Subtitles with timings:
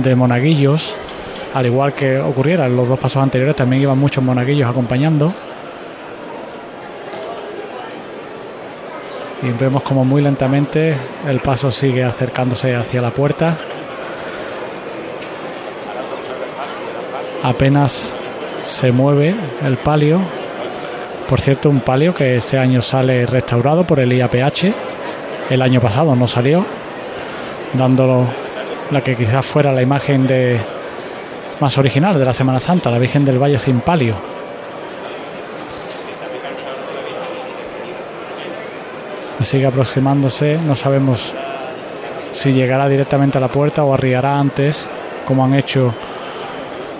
[0.00, 0.94] de monaguillos,
[1.52, 5.34] al igual que ocurriera en los dos pasos anteriores, también iban muchos monaguillos acompañando.
[9.42, 10.94] Y vemos como muy lentamente
[11.28, 13.58] el paso sigue acercándose hacia la puerta.
[17.42, 18.14] Apenas
[18.62, 20.20] se mueve el palio.
[21.28, 24.72] Por cierto, un palio que este año sale restaurado por el IAPH.
[25.50, 26.64] El año pasado no salió,
[27.74, 28.41] dándolo
[28.92, 30.60] la que quizás fuera la imagen de
[31.60, 34.14] más original de la Semana Santa, la Virgen del Valle sin palio.
[39.40, 41.34] Sigue aproximándose, no sabemos
[42.30, 44.88] si llegará directamente a la puerta o arriará antes,
[45.26, 45.92] como han hecho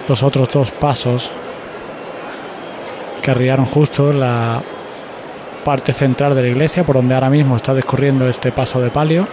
[0.09, 1.31] los otros dos pasos
[3.23, 4.61] que arriaron justo la
[5.65, 9.29] parte central de la iglesia, por donde ahora mismo está discurriendo este paso de palio.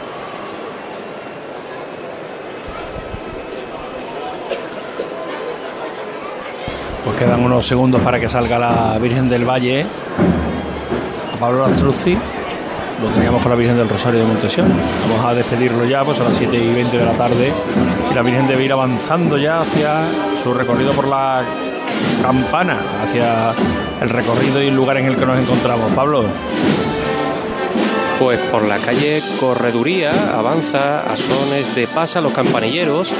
[7.20, 9.86] Quedan unos segundos para que salga la Virgen del Valle.
[11.38, 12.14] Pablo Astruzzi.
[12.14, 14.72] Lo teníamos con la Virgen del Rosario de Montesión.
[15.02, 17.52] Vamos a despedirlo ya, pues a las 7 y 20 de la tarde.
[18.16, 20.06] La Virgen debe ir avanzando ya hacia
[20.42, 21.42] su recorrido por la
[22.22, 23.52] campana, hacia
[24.02, 25.92] el recorrido y el lugar en el que nos encontramos.
[25.92, 26.24] Pablo.
[28.18, 33.12] Pues por la calle Correduría avanza a sones de pasa los campanilleros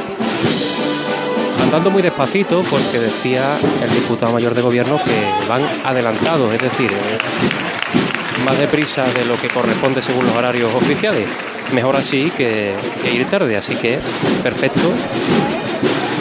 [1.70, 6.92] andando muy despacito porque decía el diputado mayor de gobierno que van adelantados, es decir,
[6.92, 11.28] eh, más deprisa de lo que corresponde según los horarios oficiales.
[11.74, 14.00] Mejor así que, que ir tarde, así que
[14.42, 14.92] perfecto.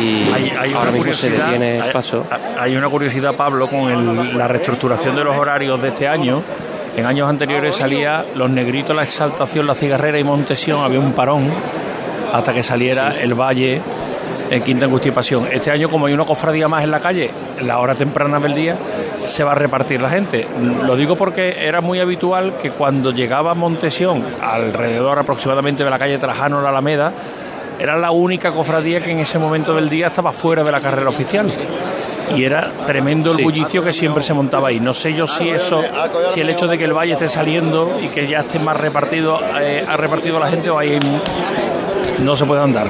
[0.03, 2.27] Y Hay- hay ahora mismo se detiene el paso.
[2.59, 6.43] Hay una curiosidad, Pablo, con el- la reestructuración de los horarios de este año.
[6.97, 10.85] En años anteriores salía Los Negritos, La Exaltación, La Cigarrera y Montesión.
[10.85, 11.51] Había un parón
[12.33, 13.81] hasta que saliera el Valle
[14.51, 15.47] en Quinta Angustia y Pasión.
[15.51, 18.55] Este año, como hay una cofradía más en la calle, en la hora temprana del
[18.55, 18.77] día,
[19.25, 20.47] se va a repartir la gente.
[20.85, 26.19] Lo digo porque era muy habitual que cuando llegaba Montesión, alrededor aproximadamente de la calle
[26.19, 27.13] Trajano, la Alameda,
[27.79, 31.09] era la única cofradía que en ese momento del día estaba fuera de la carrera
[31.09, 31.47] oficial.
[32.37, 33.43] Y era tremendo el Sí.
[33.43, 34.81] bullicio que siempre se montaba ahí.
[34.81, 35.81] No sé yo si eso,
[36.35, 39.41] si el hecho de que el valle esté saliendo y que ya esté más repartido,
[39.61, 40.99] eh, ha repartido la gente o ahí
[42.19, 42.89] no se puede andar.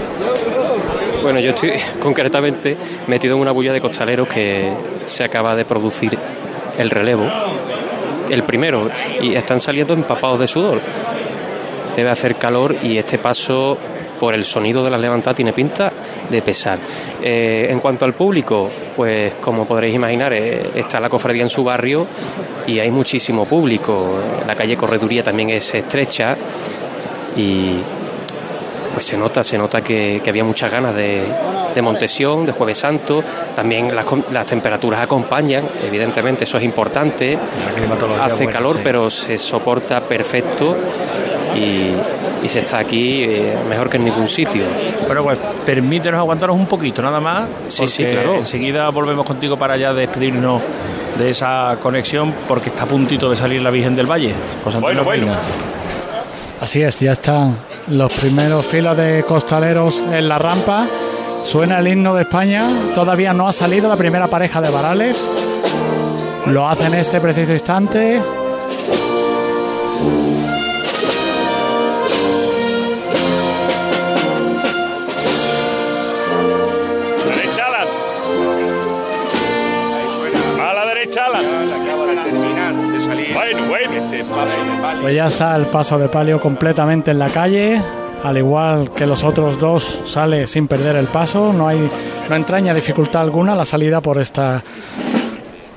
[1.22, 4.70] Bueno, yo estoy concretamente metido en una bulla de costaleros que
[5.06, 6.16] se acaba de producir
[6.78, 7.24] el relevo,
[8.30, 8.88] el primero,
[9.20, 10.80] y están saliendo empapados de sudor.
[11.96, 13.76] Debe hacer calor y este paso,
[14.20, 15.92] por el sonido de las levantadas, tiene pinta
[16.30, 16.78] de pesar.
[17.20, 21.64] Eh, en cuanto al público, pues como podréis imaginar, eh, está la cofradía en su
[21.64, 22.06] barrio
[22.66, 24.20] y hay muchísimo público.
[24.46, 26.36] La calle Correduría también es estrecha
[27.36, 27.76] y
[28.98, 31.22] pues se nota, se nota que, que había muchas ganas de,
[31.72, 33.22] de Montesión, de Jueves Santo,
[33.54, 37.38] también las, temperaturas acompañan, evidentemente eso es importante,
[38.20, 38.80] hace buena, calor sí.
[38.82, 40.76] pero se soporta perfecto
[41.54, 41.92] y,
[42.44, 44.64] y se está aquí eh, mejor que en ningún sitio.
[45.06, 47.48] Bueno, pues permítenos aguantarnos un poquito, nada más.
[47.68, 48.34] Sí, sí, claro.
[48.34, 50.60] Enseguida volvemos contigo para ya despedirnos
[51.16, 54.34] de esa conexión, porque está a puntito de salir la Virgen del Valle.
[54.64, 55.38] José Antonio Reina.
[56.60, 60.86] Así es, ya están los primeros filas de costaleros en la rampa.
[61.44, 62.68] Suena el himno de España.
[62.94, 65.24] Todavía no ha salido la primera pareja de varales.
[66.46, 68.20] Lo hace en este preciso instante.
[80.60, 81.26] A la derecha.
[82.08, 83.34] De terminar de salir.
[83.34, 83.92] Bueno, bueno.
[83.92, 85.02] Este paso de palio.
[85.02, 87.82] Pues ya está el paso de palio completamente en la calle.
[88.24, 91.52] Al igual que los otros dos, sale sin perder el paso.
[91.52, 91.90] No hay,
[92.28, 94.62] no entraña dificultad alguna la salida por esta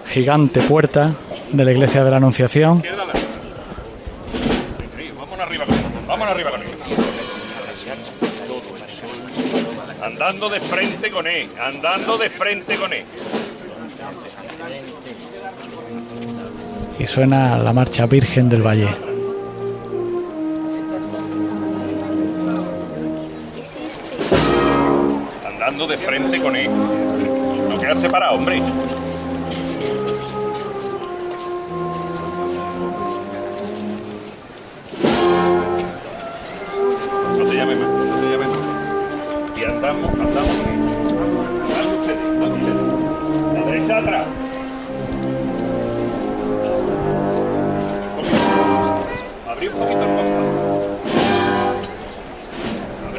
[0.07, 1.13] gigante puerta
[1.51, 2.81] de la iglesia de la Anunciación.
[10.01, 11.49] Andando de frente con él.
[11.61, 13.03] Andando de frente con él.
[17.01, 18.87] Y suena la marcha Virgen del Valle.
[25.43, 26.69] Andando de frente con él.
[27.67, 28.61] No quedas separado, hombre.
[37.39, 38.49] No te llames más, no te llames.
[39.57, 40.55] Y andamos, andamos.
[41.71, 43.59] Dale.
[43.59, 44.50] La derecha atrás.
[49.61, 50.01] Abrí un poquito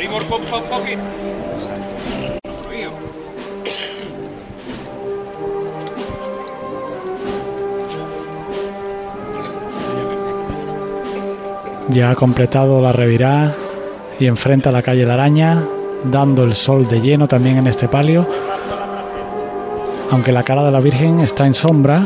[0.00, 1.02] el un poquito.
[11.90, 13.54] Ya ha completado la revirá
[14.18, 15.62] y enfrenta a la calle La Araña,
[16.02, 18.26] dando el sol de lleno también en este palio.
[20.10, 22.04] Aunque la cara de la Virgen está en sombra,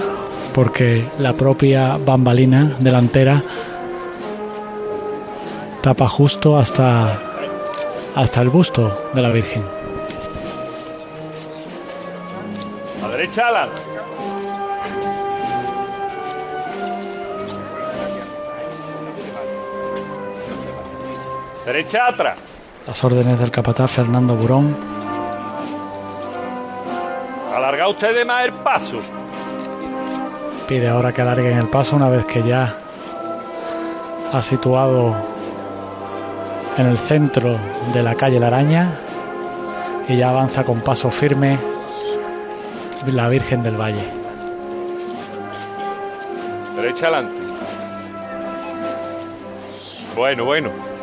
[0.52, 3.42] porque la propia bambalina delantera
[5.86, 7.16] tapa justo hasta,
[8.16, 9.64] hasta el busto de la Virgen.
[13.04, 13.68] A derecha, Alan.
[21.66, 22.36] Derecha atrás.
[22.84, 24.76] Las órdenes del capataz Fernando Burón.
[27.54, 28.96] Alarga ustedes más el paso.
[30.66, 32.74] Pide ahora que alarguen el paso una vez que ya
[34.32, 35.14] ha situado
[36.76, 37.58] en el centro
[37.92, 38.90] de la calle La Araña
[40.08, 41.58] y ya avanza con paso firme
[43.06, 44.04] la Virgen del Valle.
[46.76, 47.34] Derecha adelante.
[50.14, 50.95] Bueno, bueno.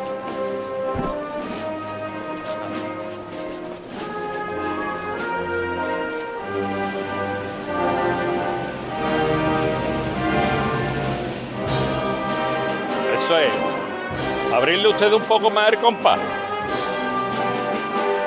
[14.82, 16.18] Usted un poco más el compás.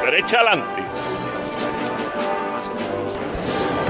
[0.05, 0.81] Derecha adelante.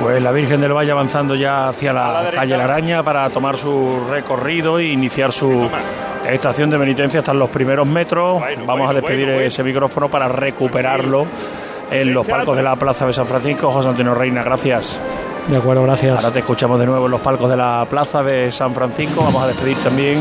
[0.01, 4.01] Pues la Virgen del Valle avanzando ya hacia la calle La Araña para tomar su
[4.09, 5.69] recorrido e iniciar su
[6.27, 8.39] estación de penitencia hasta los primeros metros.
[8.39, 9.47] Bueno, Vamos bueno, a despedir bueno, bueno.
[9.47, 11.25] ese micrófono para recuperarlo
[11.91, 13.71] en los palcos de la Plaza de San Francisco.
[13.71, 14.99] José Antonio Reina, gracias.
[15.47, 16.17] De acuerdo, gracias.
[16.17, 19.23] Ahora te escuchamos de nuevo en los palcos de la Plaza de San Francisco.
[19.23, 20.17] Vamos a despedir también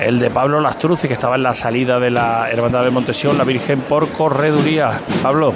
[0.00, 3.44] el de Pablo Lastruzzi, que estaba en la salida de la Hermandad de Montesión, la
[3.44, 5.00] Virgen por correduría.
[5.22, 5.52] Pablo,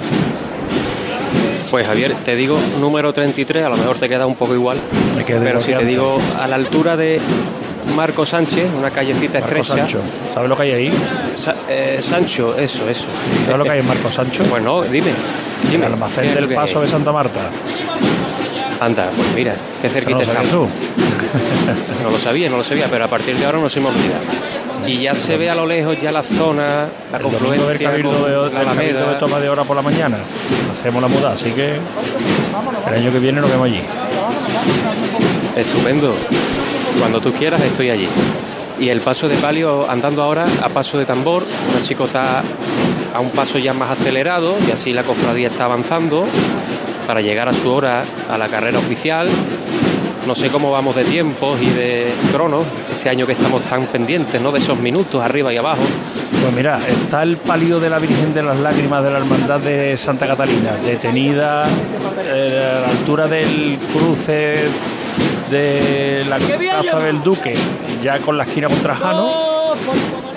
[1.71, 4.77] Pues Javier, te digo número 33, a lo mejor te queda un poco igual,
[5.27, 7.19] pero si te digo a la altura de
[7.95, 9.77] Marco Sánchez, una callecita Marco estrecha.
[9.77, 9.99] Sancho.
[10.33, 10.93] ¿Sabes lo que hay ahí?
[11.35, 13.07] Sa- eh, Sancho, eso, eso.
[13.45, 14.43] ¿Sabes lo que hay en Marco Sancho?
[14.43, 15.09] Pues no, dime.
[15.65, 15.85] el Dime.
[15.87, 17.39] almacén ¿qué es lo del Paso de Santa Marta.
[18.83, 20.51] Anda, pues mira, qué ¿Eso cerquita no estamos.
[20.51, 20.67] tú?
[22.03, 24.19] No lo sabía, no lo sabía, pero a partir de ahora no se me olvida.
[24.85, 27.89] Y ya se ve a lo lejos ya la zona, la El domingo del confluencia
[27.89, 29.19] Cabildo con de, la Cabildo de Alameda.
[29.19, 30.17] toma de hora por la mañana.
[30.71, 31.77] Hacemos la muda, así que
[32.87, 33.79] el año que viene nos vemos allí.
[35.55, 36.13] Estupendo.
[36.99, 38.09] Cuando tú quieras estoy allí.
[38.79, 41.45] Y el paso de palio andando ahora a paso de tambor.
[41.77, 42.43] El chico está
[43.13, 46.25] a un paso ya más acelerado y así la cofradía está avanzando
[47.07, 49.27] para llegar a su hora a la carrera oficial.
[50.25, 52.65] No sé cómo vamos de tiempos y de cronos
[52.95, 54.51] este año que estamos tan pendientes, ¿no?
[54.51, 55.83] De esos minutos arriba y abajo.
[56.41, 59.97] Pues mira, está el palio de la Virgen de las Lágrimas de la Hermandad de
[59.97, 61.65] Santa Catalina, detenida
[62.21, 64.69] eh, a la altura del cruce
[65.49, 67.55] de la Plaza del Duque,
[68.01, 69.53] ya con la esquina con Trajano.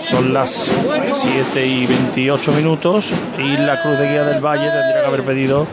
[0.08, 0.70] Son las
[1.12, 5.66] 7 y 28 minutos y la Cruz de Guía del Valle tendría que haber pedido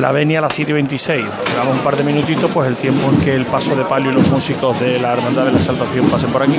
[0.00, 1.24] la venia a las 7 y 26.
[1.56, 4.14] Damos un par de minutitos, pues el tiempo en que el paso de palio y
[4.14, 6.56] los músicos de la Hermandad de la Exaltación pasen por aquí.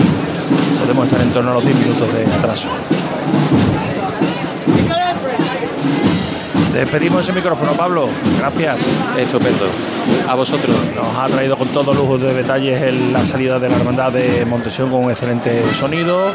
[0.80, 2.70] Podemos estar en torno a los 10 minutos de atraso.
[6.74, 8.10] Despedimos ese micrófono, Pablo.
[8.40, 8.82] Gracias.
[9.18, 9.68] Estupendo.
[10.28, 10.76] A vosotros.
[10.96, 14.90] Nos ha traído con todo lujo de detalles la salida de la hermandad de Montesión
[14.90, 16.34] con un excelente sonido.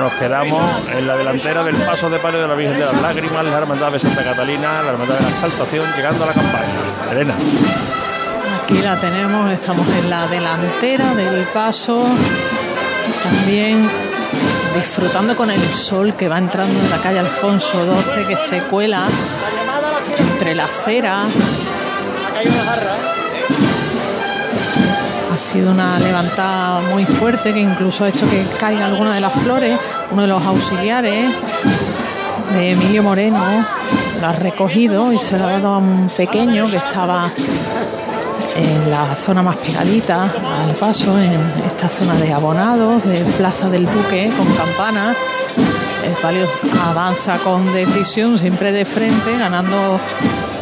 [0.00, 0.62] Nos quedamos
[0.96, 3.92] en la delantera del paso de palio de la Virgen de las Lágrimas, la hermandad
[3.92, 7.12] de Santa Catalina, la hermandad de la Exaltación, llegando a la campaña.
[7.12, 7.34] Elena.
[8.62, 12.06] Aquí la tenemos, estamos en la delantera del paso,
[13.22, 13.90] también
[14.74, 19.02] disfrutando con el sol que va entrando en la calle Alfonso XII, que se cuela
[20.16, 21.24] entre la acera.
[25.32, 29.32] Ha sido una levantada muy fuerte que incluso ha hecho que caiga alguna de las
[29.32, 29.78] flores.
[30.10, 31.30] Uno de los auxiliares
[32.52, 33.64] de Emilio Moreno
[34.20, 37.30] lo ha recogido y se lo ha dado a un pequeño que estaba
[38.56, 43.86] en la zona más pegadita al paso, en esta zona de abonados, de Plaza del
[43.86, 45.14] Duque, con campana.
[46.04, 46.46] El palio
[46.82, 50.00] avanza con decisión, siempre de frente, ganando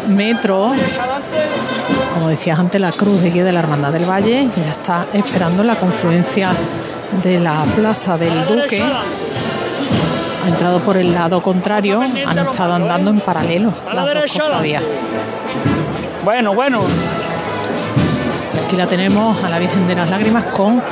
[0.08, 0.72] metro.
[2.18, 5.62] Como decías antes, la cruz de guía de la Hermandad del Valle ya está esperando
[5.62, 6.50] la confluencia
[7.22, 8.82] de la Plaza del Duque.
[10.44, 14.82] Ha entrado por el lado contrario, han estado andando en paralelo las dos cofradías.
[16.24, 16.80] Bueno, bueno.
[18.66, 20.82] Aquí la tenemos a la Virgen de las Lágrimas con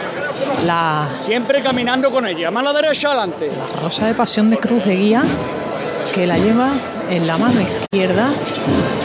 [0.65, 2.53] la, Siempre caminando con ella.
[2.53, 3.51] Mano derecha adelante.
[3.51, 5.25] la rosa de pasión de cruz de guía
[6.15, 6.71] que la lleva
[7.11, 8.31] en la mano izquierda,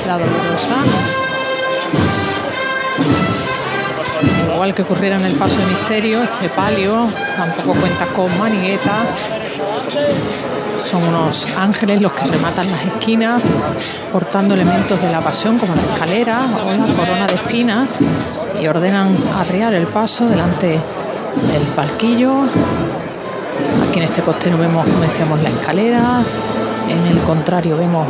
[0.05, 1.20] la dolorosa.
[4.61, 8.93] Igual que ocurriera en el paso de misterio, este palio tampoco cuenta con manigueta.
[10.87, 13.41] Son unos ángeles los que rematan las esquinas,
[14.11, 17.89] portando elementos de la pasión como la escalera o la corona de espinas
[18.61, 22.43] y ordenan arriar el paso delante del palquillo.
[23.89, 26.21] Aquí en este costero vemos, como decíamos, la escalera.
[26.87, 28.07] En el contrario vemos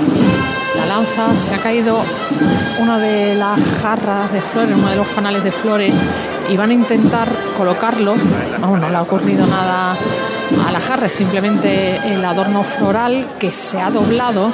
[0.75, 1.33] la lanza.
[1.33, 2.01] Se ha caído
[2.81, 5.93] una de las jarras de flores, uno de los fanales de flores
[6.49, 8.15] y van a intentar colocarlo.
[8.59, 9.95] No le ha ocurrido nada
[10.67, 14.51] a la jarra, es simplemente el adorno floral que se ha doblado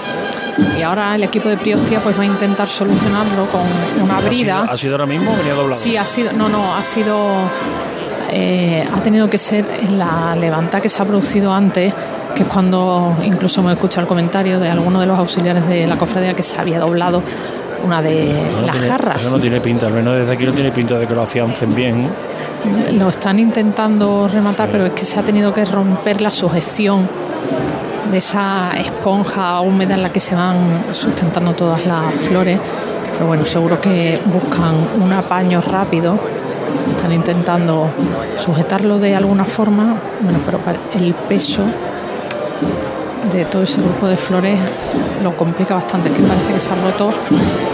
[0.77, 3.61] y ahora el equipo de Priostia pues va a intentar solucionarlo con
[4.03, 4.59] una brida.
[4.59, 5.81] ¿Ha sido, ha sido ahora mismo o venía doblado?
[5.81, 7.27] Sí, ha sido, no, no, ha sido,
[8.31, 11.93] eh, ha tenido que ser la levanta que se ha producido antes,
[12.35, 15.97] que es cuando incluso hemos escuchado el comentario de alguno de los auxiliares de la
[15.97, 17.21] cofradía que se había doblado
[17.83, 19.21] una de Eso no las tiene- jarras.
[19.21, 21.73] Eso no tiene pinta, al menos desde aquí no tiene pinta de que lo afiancen
[21.75, 22.07] bien.
[22.93, 27.07] Lo están intentando rematar, pero es que se ha tenido que romper la sujeción
[28.11, 32.59] de esa esponja húmeda en la que se van sustentando todas las flores.
[33.13, 36.17] Pero bueno, seguro que buscan un apaño rápido.
[36.95, 37.89] Están intentando
[38.43, 39.95] sujetarlo de alguna forma.
[40.21, 40.59] Bueno, pero
[40.99, 41.63] el peso
[43.31, 44.57] de todo ese grupo de flores
[45.23, 46.09] lo complica bastante.
[46.09, 47.11] Es que parece que se ha roto,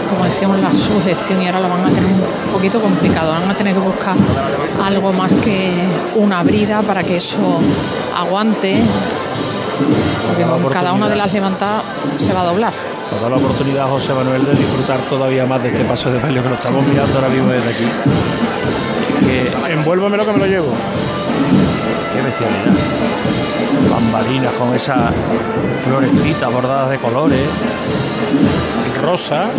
[0.08, 3.32] como decíamos, la sujeción y ahora lo van a tener un poquito complicado.
[3.32, 4.16] Van a tener que buscar
[4.82, 5.72] algo más que
[6.16, 7.60] una brida para que eso
[8.16, 8.80] aguante.
[10.28, 11.82] Porque con cada una de las levantadas
[12.18, 12.72] se va a doblar.
[13.10, 16.18] Nos da la oportunidad a José Manuel de disfrutar todavía más de este paso de
[16.20, 17.84] palio que lo estamos mirando ahora mismo desde aquí.
[19.20, 20.72] Que, Envuélvamelo que me lo llevo.
[22.12, 22.72] qué bestialidad.
[23.90, 25.12] Bambalinas con esas
[25.84, 27.40] florecitas bordadas de colores.
[29.04, 29.50] Rosa.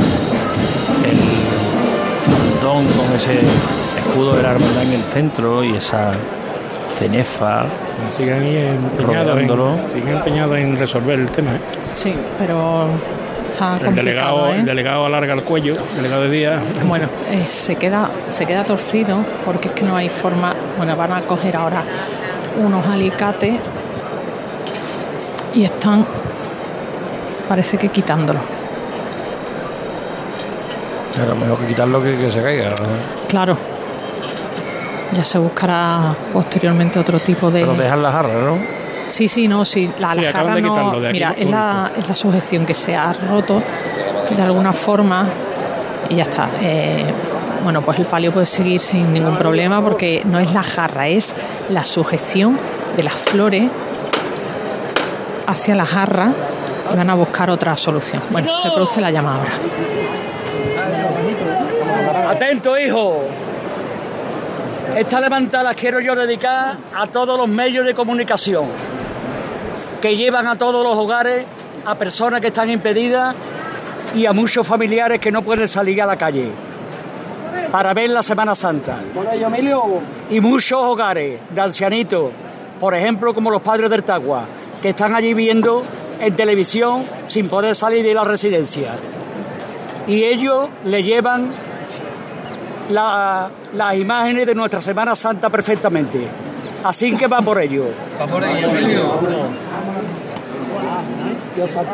[1.05, 1.17] el
[2.25, 3.39] faldón con ese
[3.99, 6.11] escudo de la hermandad en el centro y esa
[6.89, 7.65] cenefa.
[8.09, 11.51] Siguen ahí empeñados en, siguen empeñados en resolver el tema.
[11.51, 11.59] ¿eh?
[11.93, 12.87] Sí, pero
[13.47, 14.59] está El delegado, ¿eh?
[14.59, 16.59] el delegado alarga el cuello, el delegado de día.
[16.85, 20.53] Bueno, eh, se queda se queda torcido porque es que no hay forma.
[20.77, 21.83] Bueno, van a coger ahora
[22.57, 23.53] unos alicates
[25.53, 26.03] y están,
[27.47, 28.54] parece que quitándolo.
[31.15, 32.69] Claro, mejor que quitarlo que que se caiga.
[33.27, 33.57] Claro.
[35.13, 37.61] Ya se buscará posteriormente otro tipo de.
[37.61, 38.57] Pero dejan la jarra, ¿no?
[39.07, 39.89] Sí, sí, no, sí.
[39.99, 40.69] La, Sí, la acaban jarra de no.
[40.73, 43.61] quitarlo de aquí, Mira, es la, es la sujeción que se ha roto
[44.35, 45.27] de alguna forma
[46.09, 46.49] y ya está.
[46.61, 47.05] Eh,
[47.63, 51.33] bueno, pues el palio puede seguir sin ningún problema porque no es la jarra, es
[51.69, 52.57] la sujeción
[52.97, 53.69] de las flores
[55.47, 56.31] hacia la jarra
[56.93, 58.21] y van a buscar otra solución.
[58.31, 59.51] Bueno, se produce la llama ahora.
[62.35, 63.21] Atento, hijo.
[64.93, 68.65] Esta levantada quiero yo dedicar a todos los medios de comunicación
[70.01, 71.45] que llevan a todos los hogares
[71.85, 73.33] a personas que están impedidas
[74.13, 76.49] y a muchos familiares que no pueden salir a la calle
[77.71, 78.97] para ver la Semana Santa.
[80.29, 82.31] Y muchos hogares de ancianitos,
[82.81, 84.43] por ejemplo, como los padres del Tagua,
[84.81, 85.83] que están allí viendo
[86.19, 88.91] en televisión sin poder salir de la residencia.
[90.05, 91.49] Y ellos le llevan
[92.89, 96.27] la- las imágenes de nuestra Semana Santa perfectamente.
[96.83, 97.85] Así que va por ello.
[98.21, 98.67] Va por ello,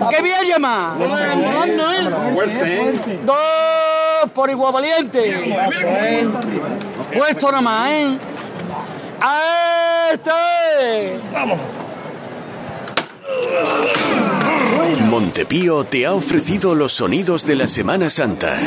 [0.09, 0.95] ¡Qué bien llama!
[3.25, 5.55] Dos por igual valiente.
[7.15, 8.17] Puesto nada más, ¿eh?
[10.13, 10.31] ¡Esto
[10.81, 11.11] es!
[15.09, 18.57] Montepío te ha ofrecido los sonidos de la Semana Santa.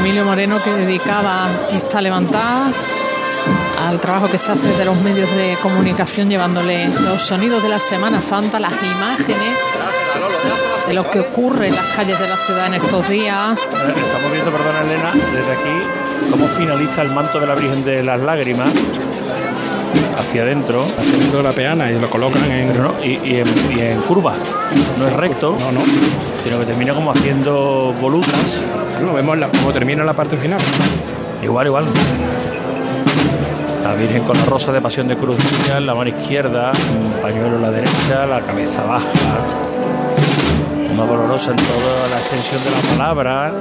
[0.00, 2.72] Emilio Moreno que dedicaba esta levantada
[3.86, 7.78] al trabajo que se hace desde los medios de comunicación llevándole los sonidos de la
[7.78, 9.56] Semana Santa, las imágenes
[10.88, 13.58] de lo que ocurre en las calles de la ciudad en estos días.
[13.58, 18.20] Estamos viendo, perdona Elena, desde aquí cómo finaliza el manto de la Virgen de las
[18.20, 18.70] Lágrimas
[20.20, 22.80] hacia adentro, Haciendo la peana y lo colocan en.
[22.82, 24.34] no, y, y en, y en curva.
[24.98, 25.80] No es recto, No, no.
[26.44, 28.62] sino que termina como haciendo volutas.
[28.98, 30.60] Bueno, vemos la- cómo termina la parte final.
[31.42, 31.84] Igual, igual.
[33.82, 35.36] La Virgen con la rosa de pasión de cruz
[35.74, 36.70] en la mano izquierda,
[37.02, 39.04] un pañuelo en la derecha, la cabeza baja.
[40.94, 43.52] Una dolorosa en toda la extensión de la palabra.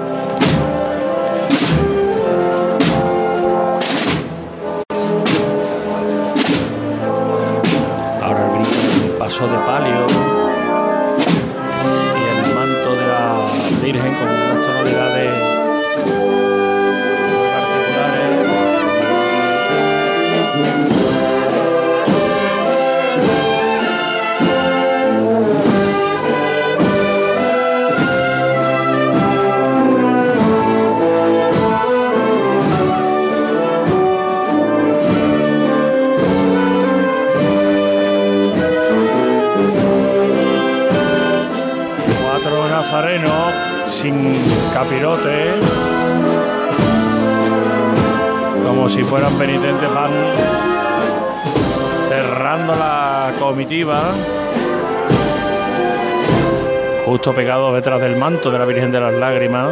[57.34, 59.70] Pegado detrás del manto de la Virgen de las Lágrimas.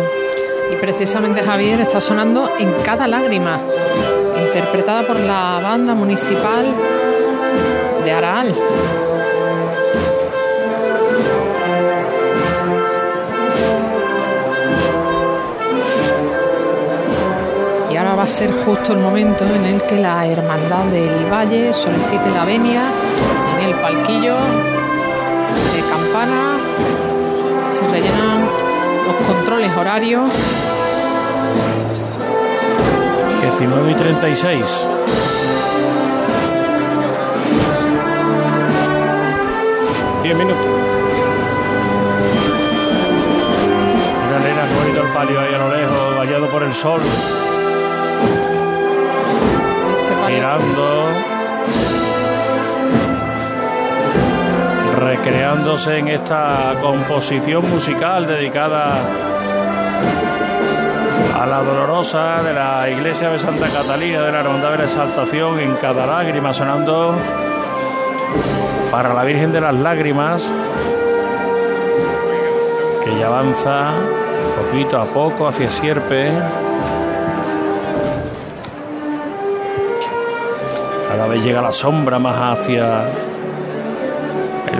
[0.72, 3.60] Y precisamente Javier está sonando en cada lágrima,
[4.38, 6.66] interpretada por la banda municipal
[8.04, 8.54] de Araal.
[17.90, 21.74] Y ahora va a ser justo el momento en el que la Hermandad del Valle
[21.74, 22.84] solicite la venia
[23.60, 24.36] en el palquillo
[27.78, 28.50] Se rellenan
[29.06, 30.34] los controles horarios
[33.42, 34.66] 19 y 36.
[40.24, 40.58] Diez minutos.
[44.26, 47.00] Mira, nena, qué bonito el palio ahí a lo lejos, vallado por el sol,
[50.02, 51.37] este girando,
[55.08, 59.00] recreándose en esta composición musical dedicada
[61.34, 65.62] a la dolorosa de la iglesia de Santa Catalina de la Hermandad de la Exaltación
[65.62, 67.16] en cada lágrima sonando
[68.92, 70.54] para la Virgen de las Lágrimas
[73.06, 73.92] que ya avanza
[74.58, 76.34] poquito a poco hacia Sierpe.
[81.08, 83.06] Cada vez llega la sombra más hacia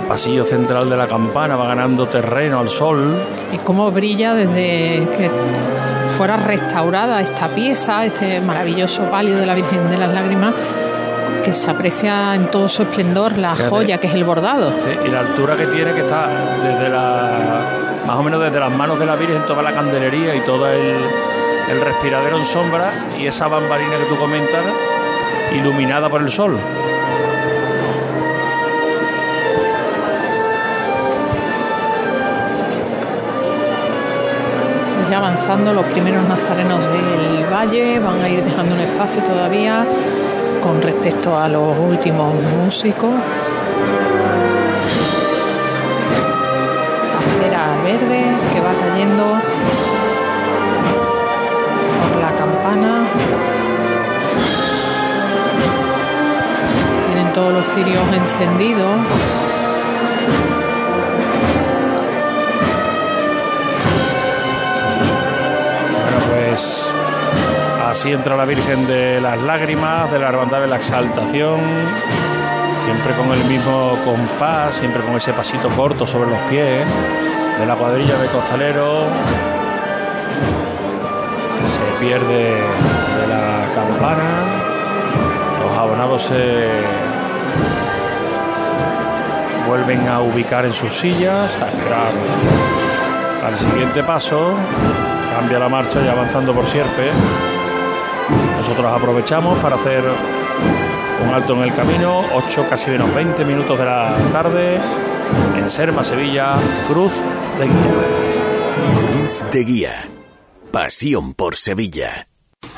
[0.08, 3.14] pasillo central de la campana, va ganando terreno al sol.
[3.52, 5.30] y cómo brilla desde que
[6.16, 10.54] fuera restaurada esta pieza, este maravilloso palio de la Virgen de las Lágrimas,
[11.44, 13.70] que se aprecia en todo su esplendor la Fíjate.
[13.70, 14.72] joya que es el bordado.
[14.82, 16.26] Sí, y la altura que tiene, que está
[16.62, 17.60] desde la.
[18.06, 20.96] más o menos desde las manos de la Virgen, toda la candelería y todo el,
[21.70, 22.90] el respiradero en sombra
[23.20, 24.64] y esa bambarina que tú comentas,
[25.54, 26.58] iluminada por el sol.
[35.10, 39.86] Ya avanzando los primeros nazarenos del valle, van a ir dejando un espacio todavía
[40.62, 43.14] con respecto a los últimos músicos.
[47.14, 49.24] La cera verde que va cayendo
[52.12, 53.06] por la campana.
[57.06, 59.47] Tienen todos los cirios encendidos.
[67.98, 71.58] Así entra la Virgen de las Lágrimas, de la Hermandad de la Exaltación,
[72.84, 76.86] siempre con el mismo compás, siempre con ese pasito corto sobre los pies,
[77.58, 79.02] de la cuadrilla de costalero.
[81.74, 84.46] Se pierde de la campana,
[85.66, 86.68] los abonados se
[89.66, 92.12] vuelven a ubicar en sus sillas, a esperar
[93.44, 94.54] al siguiente paso.
[95.36, 97.10] Cambia la marcha y avanzando por Sierpe.
[98.56, 100.04] Nosotros aprovechamos para hacer
[101.26, 102.24] un alto en el camino.
[102.34, 104.78] 8, casi menos 20 minutos de la tarde.
[105.56, 106.56] En Serma, Sevilla,
[106.88, 107.12] Cruz
[107.58, 107.76] de Guía.
[108.94, 110.08] Cruz de Guía.
[110.70, 112.26] Pasión por Sevilla.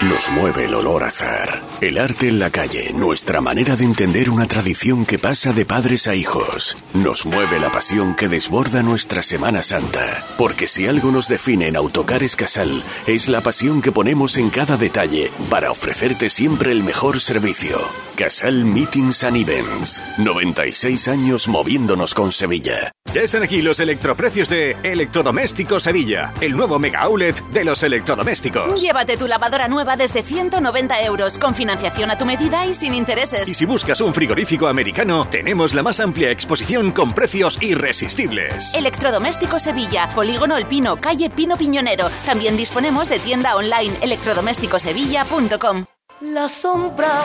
[0.08, 1.60] Nos mueve el olor a azar.
[1.82, 6.08] El arte en la calle, nuestra manera de entender una tradición que pasa de padres
[6.08, 6.78] a hijos.
[6.94, 10.24] Nos mueve la pasión que desborda nuestra Semana Santa.
[10.38, 14.78] Porque si algo nos define en Autocares Casal, es la pasión que ponemos en cada
[14.78, 17.78] detalle para ofrecerte siempre el mejor servicio.
[18.16, 20.02] Casal Meetings and Events.
[20.16, 22.92] 96 años moviéndonos con Sevilla.
[23.14, 28.80] Ya están aquí los electroprecios de Electrodomésticos Sevilla, el nuevo mega outlet de los electrodomésticos.
[28.80, 32.98] Llévate tu lavadora nueva desde 190 euros, con financiación a tu medida y sin Y
[32.98, 33.57] intereses.
[33.57, 38.74] si buscas un frigorífico americano, tenemos la más amplia exposición con precios irresistibles.
[38.74, 42.11] Electrodomésticos Sevilla, Polígono El Pino, calle Pino Piñonero.
[42.26, 45.85] También disponemos de tienda online electrodomésticosevilla.com.
[46.20, 47.24] La sombra,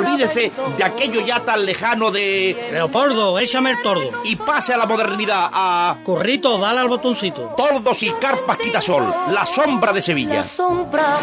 [0.01, 2.69] olvídese de aquello ya tan lejano de...
[2.71, 4.09] Leopoldo, échame el tordo.
[4.23, 5.97] Y pase a la modernidad, a...
[6.03, 7.53] Corrito, dale al botoncito.
[7.55, 10.43] Tordos y carpas Quitasol, la sombra de Sevilla.
[10.43, 11.17] sombra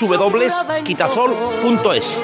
[0.00, 2.22] www.quitasol.es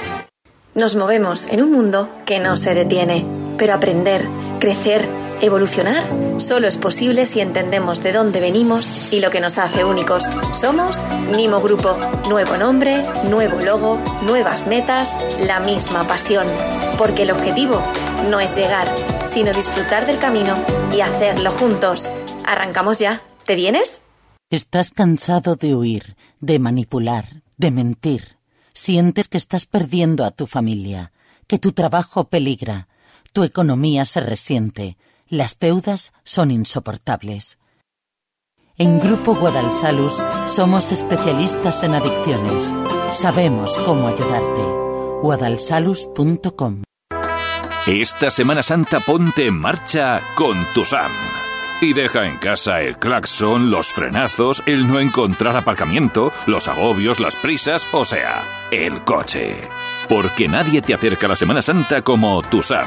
[0.74, 3.26] Nos movemos en un mundo que no se detiene,
[3.58, 4.26] pero aprender,
[4.58, 5.08] crecer,
[5.40, 6.04] evolucionar
[6.38, 10.24] solo es posible si entendemos de dónde venimos y lo que nos hace únicos.
[10.54, 11.00] Somos
[11.34, 11.96] Nimo Grupo.
[12.28, 16.46] Nuevo nombre, nuevo logo, nuevas metas, la misma pasión.
[16.98, 17.82] Porque el objetivo
[18.30, 18.88] no es llegar,
[19.28, 20.56] sino disfrutar del camino
[20.94, 22.10] y hacerlo juntos.
[22.44, 23.22] Arrancamos ya.
[23.44, 24.00] ¿Te vienes?
[24.50, 28.36] Estás cansado de huir, de manipular, de mentir.
[28.72, 31.12] Sientes que estás perdiendo a tu familia,
[31.46, 32.88] que tu trabajo peligra,
[33.32, 34.96] tu economía se resiente,
[35.28, 37.58] las deudas son insoportables.
[38.78, 42.74] En Grupo Guadalsalus somos especialistas en adicciones.
[43.10, 44.60] Sabemos cómo ayudarte.
[45.22, 46.82] guadalsalus.com
[47.86, 51.10] Esta Semana Santa ponte en marcha con tu SAM.
[51.80, 57.36] Y deja en casa el claxon, los frenazos, el no encontrar aparcamiento, los agobios, las
[57.36, 59.56] prisas, o sea, el coche.
[60.08, 62.86] Porque nadie te acerca a la Semana Santa como tu SAM.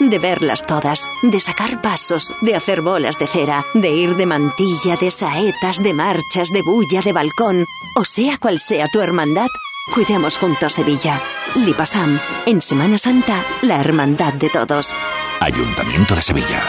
[0.00, 4.96] de verlas todas, de sacar pasos, de hacer bolas de cera, de ir de mantilla,
[4.96, 7.64] de saetas, de marchas, de bulla, de balcón,
[7.96, 9.48] o sea cual sea tu hermandad,
[9.94, 11.20] cuidemos juntos Sevilla.
[11.54, 14.94] Lipasam, en Semana Santa, la hermandad de todos.
[15.40, 16.62] Ayuntamiento de Sevilla.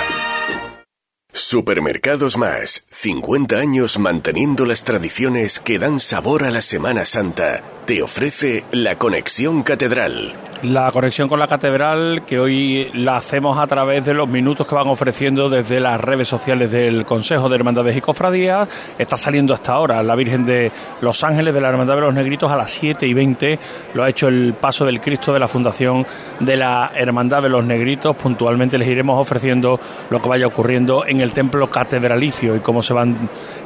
[1.34, 8.02] Supermercados Más, 50 años manteniendo las tradiciones que dan sabor a la Semana Santa, te
[8.02, 10.36] ofrece la Conexión Catedral.
[10.64, 14.76] La conexión con la catedral que hoy la hacemos a través de los minutos que
[14.76, 18.70] van ofreciendo desde las redes sociales del Consejo de Hermandades y Cofradías.
[18.96, 20.72] Está saliendo hasta ahora la Virgen de
[21.02, 23.58] Los Ángeles de la Hermandad de los Negritos a las 7 y 20.
[23.96, 26.06] Lo ha hecho el Paso del Cristo de la Fundación
[26.40, 28.16] de la Hermandad de los Negritos.
[28.16, 29.80] Puntualmente les iremos ofreciendo
[30.12, 33.16] lo que vaya ocurriendo en el templo catedralicio y cómo se van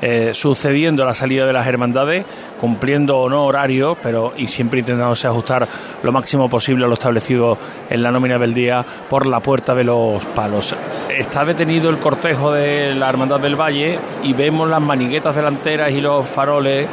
[0.01, 2.25] eh, sucediendo la salida de las hermandades,
[2.59, 5.67] cumpliendo o no horario, pero y siempre intentándose ajustar
[6.03, 7.57] lo máximo posible lo establecido
[7.89, 10.75] en la nómina del día por la puerta de los palos.
[11.09, 16.01] Está detenido el cortejo de la Hermandad del Valle y vemos las maniguetas delanteras y
[16.01, 16.87] los faroles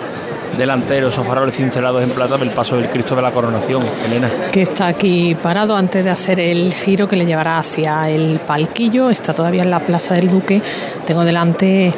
[0.57, 3.83] delanteros o faroles cincelados en plata del paso del Cristo de la Coronación.
[4.07, 4.31] Elena.
[4.51, 9.11] Que está aquí parado antes de hacer el giro que le llevará hacia el palquillo.
[9.11, 10.61] Está todavía en la Plaza del Duque.
[11.07, 11.93] Tengo delante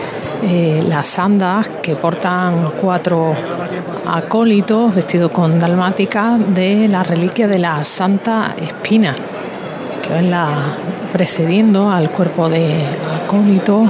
[0.46, 3.34] eh, las andas que portan cuatro
[4.06, 9.14] acólitos vestidos con dalmática de la reliquia de la Santa Espina,
[10.02, 10.48] que es la
[11.12, 12.84] precediendo al cuerpo de
[13.24, 13.88] acólitos,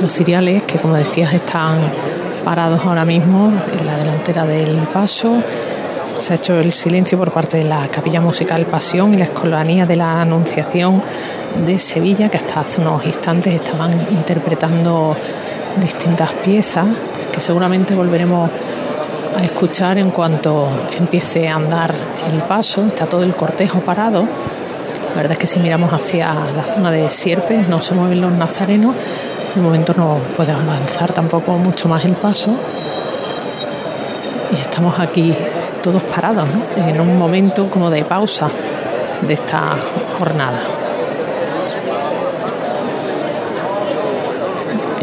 [0.00, 1.78] los ciriales que como decías están
[2.44, 5.40] parados ahora mismo en la delantera del paso.
[6.18, 9.86] Se ha hecho el silencio por parte de la Capilla Musical Pasión y la Escolanía
[9.86, 11.00] de la Anunciación
[11.64, 15.16] de Sevilla, que hasta hace unos instantes estaban interpretando
[15.80, 16.86] distintas piezas
[17.32, 18.50] que seguramente volveremos
[19.36, 21.92] a escuchar en cuanto empiece a andar
[22.32, 22.86] el paso.
[22.86, 24.26] Está todo el cortejo parado.
[25.10, 28.32] La verdad es que si miramos hacia la zona de Sierpes no se mueven los
[28.32, 28.94] nazarenos.
[29.54, 32.50] De momento no puede avanzar tampoco mucho más el paso.
[34.52, 35.34] Y estamos aquí
[35.82, 38.48] todos parados, en un momento como de pausa
[39.22, 39.76] de esta
[40.18, 40.75] jornada.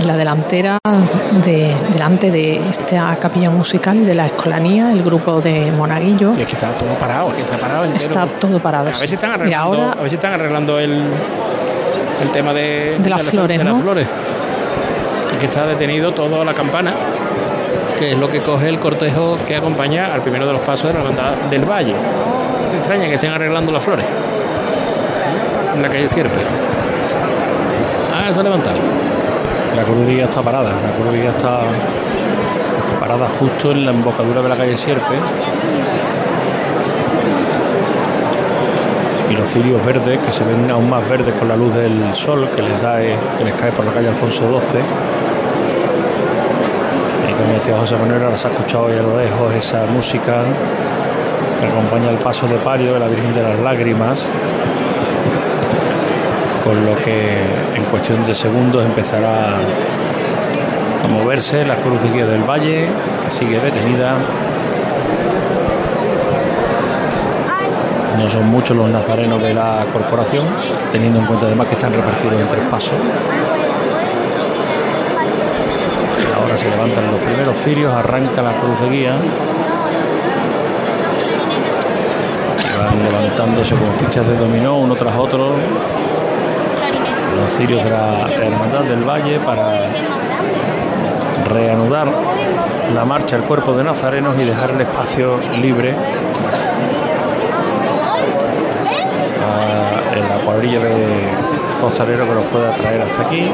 [0.04, 0.78] En la delantera
[1.46, 6.34] de, delante de esta capilla musical y de la escolanía, el grupo de Monaguillo.
[6.36, 8.06] Sí, es que está todo parado, es que está parado entero.
[8.06, 8.90] Está todo parado.
[8.90, 11.04] A ver si están arreglando, Y ahora, a ver si están arreglando el,
[12.22, 13.82] el tema de, De las flores, de las ¿no?
[13.82, 14.08] flores.
[15.34, 16.92] Es que está detenido toda la campana,
[17.98, 20.94] que es lo que coge el cortejo que acompaña al primero de los pasos de
[20.94, 21.94] la hermandad del Valle.
[21.94, 24.06] ¿No te extraña que estén arreglando las flores?
[25.74, 26.40] En la calle Sierpe.
[28.14, 28.78] Ah, se ha levantado.
[29.76, 31.62] La cruz está parada, la cruz está
[33.00, 35.16] parada justo en la embocadura de la calle Sierpe.
[39.32, 42.48] Y los cirios verdes, que se ven aún más verdes con la luz del sol
[42.56, 44.80] que les, da, eh, que les cae por la calle Alfonso XII.
[47.30, 50.44] Y como decía José Manuel, ahora se ha escuchado ya a lo lejos esa música
[51.60, 54.30] que acompaña el paso de palio de la Virgen de las Lágrimas,
[56.64, 57.42] con lo que
[57.76, 62.88] en cuestión de segundos empezará a moverse la cruz guía del valle,
[63.30, 64.16] sigue detenida.
[68.18, 70.46] No son muchos los nazarenos de la corporación,
[70.94, 72.94] teniendo en cuenta además que están repartidos en tres pasos.
[76.40, 79.16] Ahora se levantan los primeros cirios, arranca la cruz de guía.
[82.80, 85.56] Van levantándose con fichas de dominó uno tras otro.
[87.36, 89.74] Los cirios de la Hermandad del Valle para
[91.50, 92.08] reanudar
[92.94, 95.94] la marcha al cuerpo de nazarenos y dejar el espacio libre
[99.42, 101.08] a la cuadrilla de
[101.82, 103.50] costaleros que los pueda traer hasta aquí.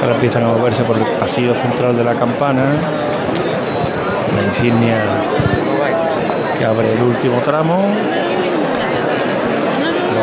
[0.00, 2.64] Ahora empiezan a moverse por el pasillo central de la campana.
[4.36, 4.98] La insignia
[6.58, 7.78] que abre el último tramo.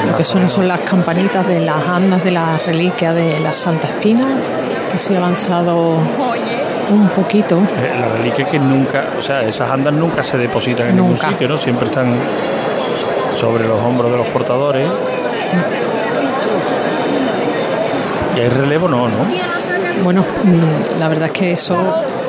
[0.10, 3.88] Lo que son son las campanitas de las andas de la reliquia de la Santa
[3.88, 4.26] Espina,
[4.92, 5.98] que se ha avanzado
[6.92, 7.58] un poquito.
[7.58, 11.30] Eh, La reliquia que nunca, o sea, esas andas nunca se depositan en ningún Nunca.
[11.30, 11.58] sitio, ¿no?
[11.58, 12.14] Siempre están
[13.40, 14.88] sobre los hombros de los portadores.
[18.36, 19.16] Y hay relevo, no, ¿no?
[20.04, 21.78] Bueno, mm, la verdad es que eso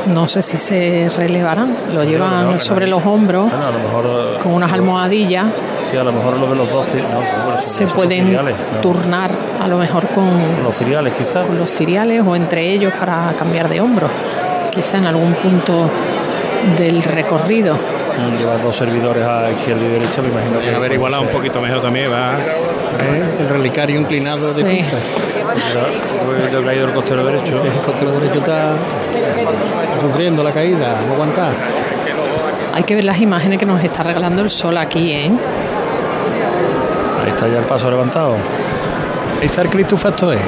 [0.06, 1.74] no sé si se relevarán.
[1.94, 2.58] Lo llevan no, no.
[2.58, 4.38] sobre los hombros a lo mejor.
[4.42, 5.46] con unas almohadillas.
[5.98, 7.02] A lo mejor los de los 12.
[7.02, 7.08] No,
[7.44, 8.40] bueno, Se pueden no.
[8.82, 9.30] turnar
[9.62, 10.26] a lo mejor con
[10.62, 11.46] Los ciriales, quizás.
[11.46, 14.08] con los ciriales o entre ellos para cambiar de hombro.
[14.70, 15.88] Quizá en algún punto
[16.76, 17.76] del recorrido.
[18.38, 20.58] Lleva dos servidores a izquierda y derecha, me imagino que.
[20.58, 23.22] Pueden haber igualado un poquito mejor también, va ¿eh?
[23.40, 24.84] el relicario inclinado de Sí.
[26.52, 27.62] Yo he caído el costero derecho.
[27.64, 28.72] El costero derecho está
[30.00, 31.50] sufriendo la caída, no aguantar.
[32.72, 35.30] Hay que ver las imágenes que nos está regalando el sol aquí, ¿eh?
[37.44, 38.36] Está ya el paso levantado.
[39.38, 40.28] Ahí está el Cristo Facto.
[40.28, 40.40] Bueno,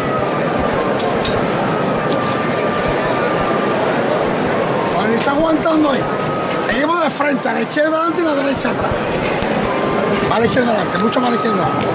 [5.14, 6.00] está aguantando ahí.
[6.66, 8.90] Seguimos de frente, a la izquierda adelante y a la derecha atrás.
[10.26, 11.87] Más a la izquierda adelante, mucho más a la izquierda adelante.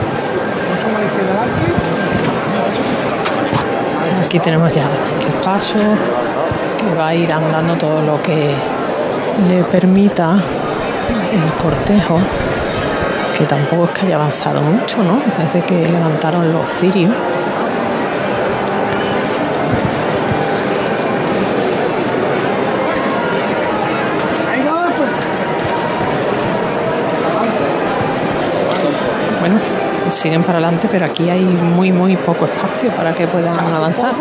[0.70, 1.62] Mucho más a la izquierda adelante.
[4.28, 5.80] Aquí tenemos ya el paso
[6.78, 8.54] que va a ir andando todo lo que
[9.50, 10.36] le permita
[11.34, 12.20] el cortejo,
[13.42, 15.20] que tampoco es que haya avanzado mucho, ¿no?
[15.40, 17.12] Desde que levantaron los cirios.
[29.40, 29.56] Bueno,
[30.12, 34.14] siguen para adelante, pero aquí hay muy, muy poco espacio para que puedan avanzar.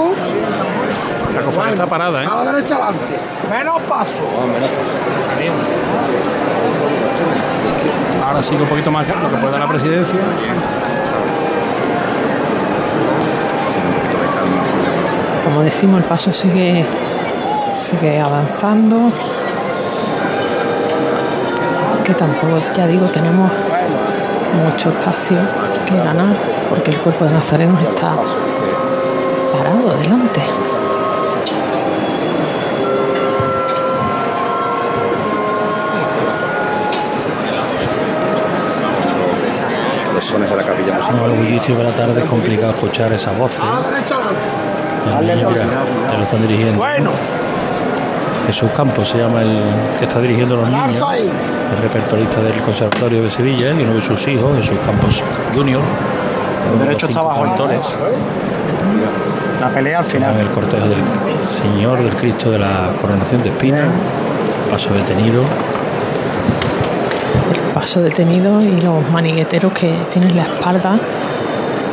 [1.35, 2.27] La cofradía está parada, ¿eh?
[2.27, 3.19] A la derecha adelante.
[3.51, 4.21] Menos paso.
[8.25, 10.19] Ahora sigue un poquito más lo que pueda la presidencia.
[15.45, 16.85] Como decimos, el paso sigue,
[17.75, 19.11] sigue avanzando.
[22.05, 23.51] Que tampoco, ya digo, tenemos
[24.65, 25.39] mucho espacio
[25.87, 26.37] que ganar
[26.69, 28.13] porque el cuerpo de Nazarenos está
[29.53, 30.41] parado adelante.
[40.15, 43.37] Los sones de la capilla No, al bullicio de la tarde es complicado escuchar esas
[43.37, 43.61] voces.
[43.61, 44.41] A la derecha adelante.
[45.21, 45.65] El niño, mira,
[46.11, 46.79] te lo están dirigiendo.
[46.79, 47.11] Bueno,
[48.47, 49.61] Jesús Campos se llama el
[49.99, 50.97] que está dirigiendo los niños.
[50.97, 55.23] El repertorista del Conservatorio de Sevilla y uno de sus hijos, Jesús Campos
[55.55, 55.81] Junior.
[56.73, 57.45] El derecho está bajo.
[59.61, 60.35] La pelea al final.
[60.35, 60.99] En el cortejo del
[61.63, 63.85] Señor del Cristo de la Coronación de Espina.
[64.71, 65.43] Paso detenido.
[67.81, 70.99] Paso detenido y los manigueteros que tienen la espalda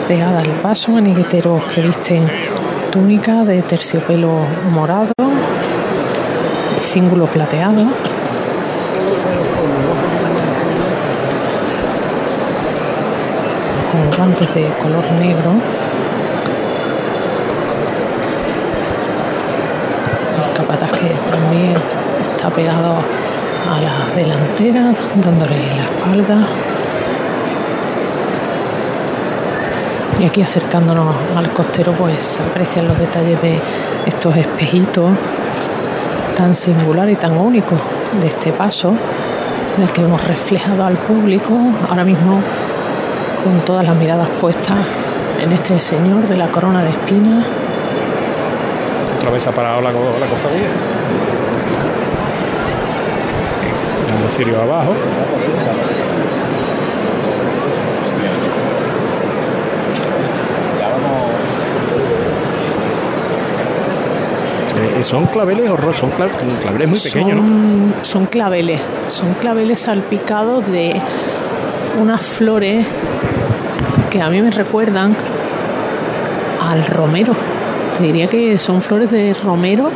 [0.06, 2.30] pegada al paso, manigueteros que visten
[2.92, 4.34] túnica de terciopelo
[4.70, 5.14] morado,
[6.82, 7.86] cíngulo plateado.
[13.90, 15.52] con guantes de color negro.
[20.46, 21.78] El capataz que también
[22.36, 22.98] está pegado
[23.66, 26.48] a la delantera, dándole la espalda.
[30.20, 33.60] Y aquí acercándonos al costero pues aprecian los detalles de
[34.06, 35.12] estos espejitos
[36.36, 37.76] tan singular y tan único
[38.22, 38.94] de este paso
[39.76, 41.54] en el que hemos reflejado al público
[41.90, 42.42] ahora mismo
[43.44, 44.78] con todas las miradas puestas
[45.42, 47.46] en este señor de la corona de espinas.
[49.18, 50.97] Otra vez ha parado la, la cofradía.
[54.30, 54.94] Cirio abajo.
[65.00, 66.30] Eh, son claveles horrorosos, son cla-
[66.62, 67.42] claveles muy pequeños, ¿no?
[67.44, 71.02] son, son claveles, son claveles salpicados de
[72.00, 72.86] unas flores
[74.12, 75.16] que a mí me recuerdan
[76.62, 77.34] al romero.
[77.98, 79.90] Te diría que son flores de romero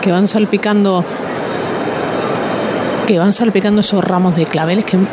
[0.00, 1.04] que van salpicando
[3.06, 5.06] que van salpicando esos ramos de claveles que me,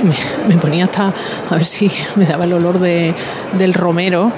[0.48, 1.14] me ponía hasta
[1.50, 3.14] a ver si me daba el olor de,
[3.58, 4.32] del romero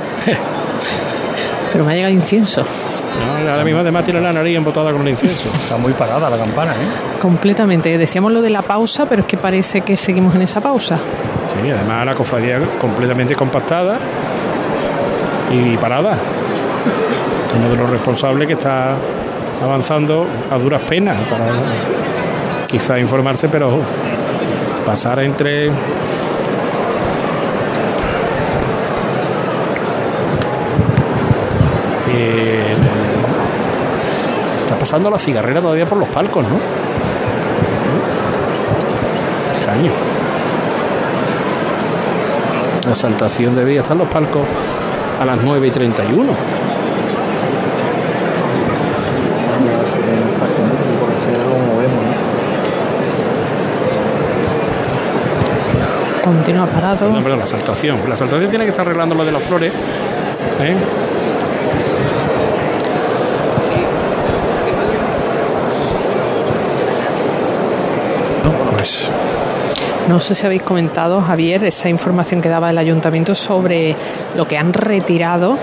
[1.72, 5.10] pero me ha llegado incienso No, ahora mismo además tiene la nariz embotada con el
[5.10, 5.50] incienso.
[5.56, 7.20] Está muy parada la campana, ¿eh?
[7.22, 10.98] completamente decíamos lo de la pausa pero es que parece que seguimos en esa pausa
[11.62, 13.98] Sí, además la cofradía completamente compactada
[15.52, 16.18] y parada.
[17.58, 18.96] Uno de los responsables que está
[19.62, 21.46] avanzando a duras penas para
[22.72, 23.80] quizá informarse, pero
[24.86, 25.70] pasar entre
[32.14, 32.76] Eh,
[34.64, 36.58] está pasando la cigarrera todavía por los palcos, ¿no?
[39.56, 39.92] Extraño.
[42.88, 44.44] La saltación debía estar en los palcos
[45.20, 46.61] a las 9 y 31.
[56.36, 57.98] Continúa parado No, perdón, la saltación.
[58.08, 59.74] La saltación tiene que estar arreglando lo de las flores.
[60.62, 60.76] ¿eh?
[68.74, 69.10] Pues
[70.08, 73.96] No sé si habéis comentado, Javier, esa información que daba el ayuntamiento sobre
[74.36, 75.58] lo que han retirado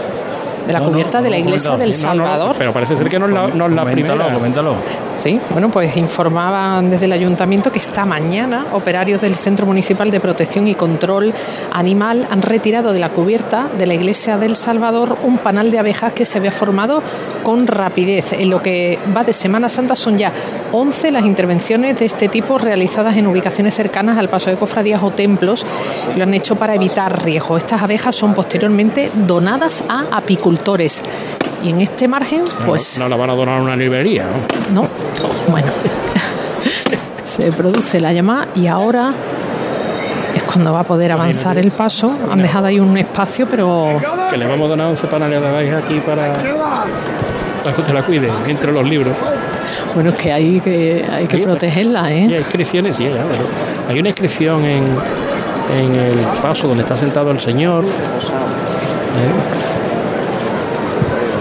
[0.66, 2.04] de la No, no, cubierta no de la iglesia del sí.
[2.04, 2.54] No, no, Salvador.
[2.59, 4.33] pero parece ser que no es la, no es la primera.
[4.33, 4.74] coméntalo.
[5.18, 10.20] Sí, bueno, pues informaban desde el ayuntamiento que esta mañana operarios del Centro Municipal de
[10.20, 11.35] Protección y Control
[11.72, 16.12] Animal han retirado de la cubierta de la iglesia del Salvador un panal de abejas
[16.12, 17.02] que se había formado
[17.42, 18.33] con rapidez.
[18.33, 20.33] En lo que va de Semana Santa son ya
[20.70, 25.11] 11 las intervenciones de este tipo realizadas en ubicaciones cercanas al paso de cofradías o
[25.11, 25.66] templos.
[26.16, 27.57] Lo han hecho para evitar riesgo.
[27.57, 31.02] Estas abejas son posteriormente donadas a apicultores.
[31.62, 34.27] Y en este margen, pues no la van a donar a una librería.
[34.73, 34.83] ¿no?
[34.83, 34.88] no,
[35.51, 35.68] bueno.
[37.25, 39.12] Se produce la llamada y ahora
[40.35, 42.16] es cuando va a poder avanzar el paso.
[42.31, 46.01] Han dejado ahí un espacio, pero Que le vamos a donar 11 panales de aquí
[46.01, 49.14] para, para que usted la cuide entre los libros.
[49.94, 52.29] bueno, es que hay que, hay que protegerla, Y ¿eh?
[52.29, 53.44] hay inscripciones, sí, ya, pero
[53.88, 54.85] hay una inscripción en,
[55.79, 57.85] en el paso donde está sentado el Señor.
[57.85, 57.88] ¿eh?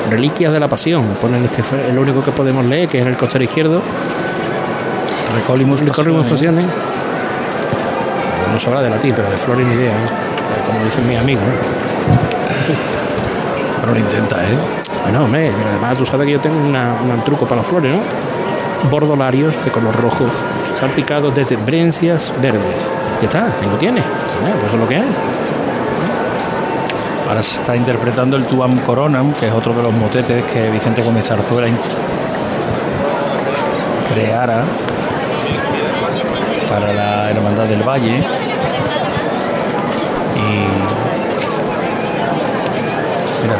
[0.09, 3.09] Reliquias de la Pasión, ponen este, fue el único que podemos leer, que es en
[3.09, 3.81] el costero izquierdo.
[5.35, 6.65] Recolimus Recolimus Pasiones.
[6.65, 6.67] Pasiones.
[8.53, 10.09] No sobra de latín, pero de flores ni idea, ¿eh?
[10.65, 11.43] como dicen mis amigos.
[11.43, 12.75] ¿eh?
[13.81, 14.57] Pero lo intenta, ¿eh?
[15.03, 18.01] Bueno, hombre, además tú sabes que yo tengo una- un truco para las flores, ¿no?
[18.89, 20.25] Bordolarios de color rojo,
[20.79, 22.61] salpicados de tembrencias verdes.
[23.21, 24.03] Ya está, ahí lo tienes.
[24.03, 24.07] Eh,
[24.59, 25.07] pues eso es lo que hay.
[27.27, 31.01] Ahora se está interpretando el Tuam Coronam, que es otro de los motetes que Vicente
[31.01, 31.77] Gómez Zarzuela in-
[34.13, 34.63] creara
[36.69, 38.15] para la Hermandad del Valle.
[40.37, 40.67] Y.
[43.43, 43.57] Mira,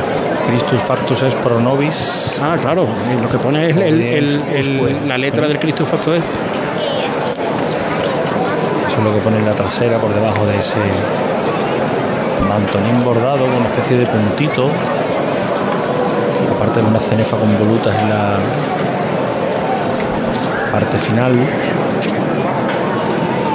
[0.48, 2.40] Christus Factus es pro nobis.
[2.42, 6.14] Ah, claro, eh, lo que pone es el- el- el- la letra del Cristo Facto
[6.14, 6.22] es.
[8.88, 10.80] Eso es lo que pone en la trasera por debajo de ese
[12.58, 14.70] mantonín bordado con una especie de puntito.
[16.56, 18.38] Aparte de una cenefa con volutas en la
[20.72, 21.34] parte final.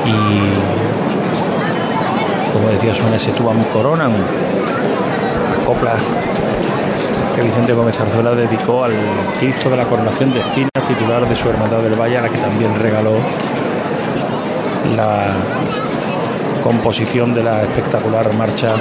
[0.07, 0.13] Y
[2.53, 4.13] como decía, suena ese tuam coronam.
[4.13, 6.01] Las coplas
[7.35, 8.93] que Vicente Gómez Zarzuela dedicó al
[9.41, 12.39] Cristo de la Coronación de Espinas, titular de su Hermandad del Valle, a la que
[12.39, 13.15] también regaló
[14.97, 15.33] la
[16.63, 18.75] composición de la espectacular marcha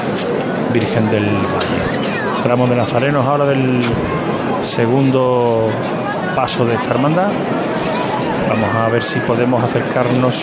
[0.72, 2.44] Virgen del Valle.
[2.44, 3.82] Tramo de Nazarenos ahora del
[4.64, 5.68] segundo
[6.36, 7.30] paso de esta hermandad.
[8.50, 10.36] Vamos a ver si podemos acercarnos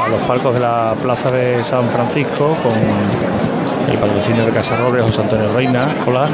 [0.00, 5.04] a los palcos de la Plaza de San Francisco con el patrocinio de Casa Robles,
[5.04, 5.88] José Antonio Reina.
[6.06, 6.28] Hola.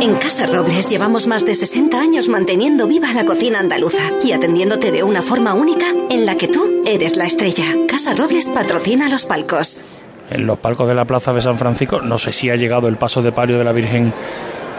[0.00, 4.92] En Casa Robles llevamos más de 60 años manteniendo viva la cocina andaluza y atendiéndote
[4.92, 7.64] de una forma única en la que tú eres la estrella.
[7.88, 9.82] Casa Robles patrocina los palcos.
[10.30, 12.96] En los palcos de la Plaza de San Francisco, no sé si ha llegado el
[12.96, 14.12] paso de palio de la Virgen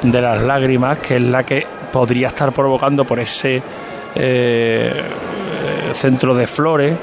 [0.03, 3.62] de las Lágrimas, que es la que podría estar provocando por ese
[4.16, 5.03] eh,
[5.93, 6.95] centro de flores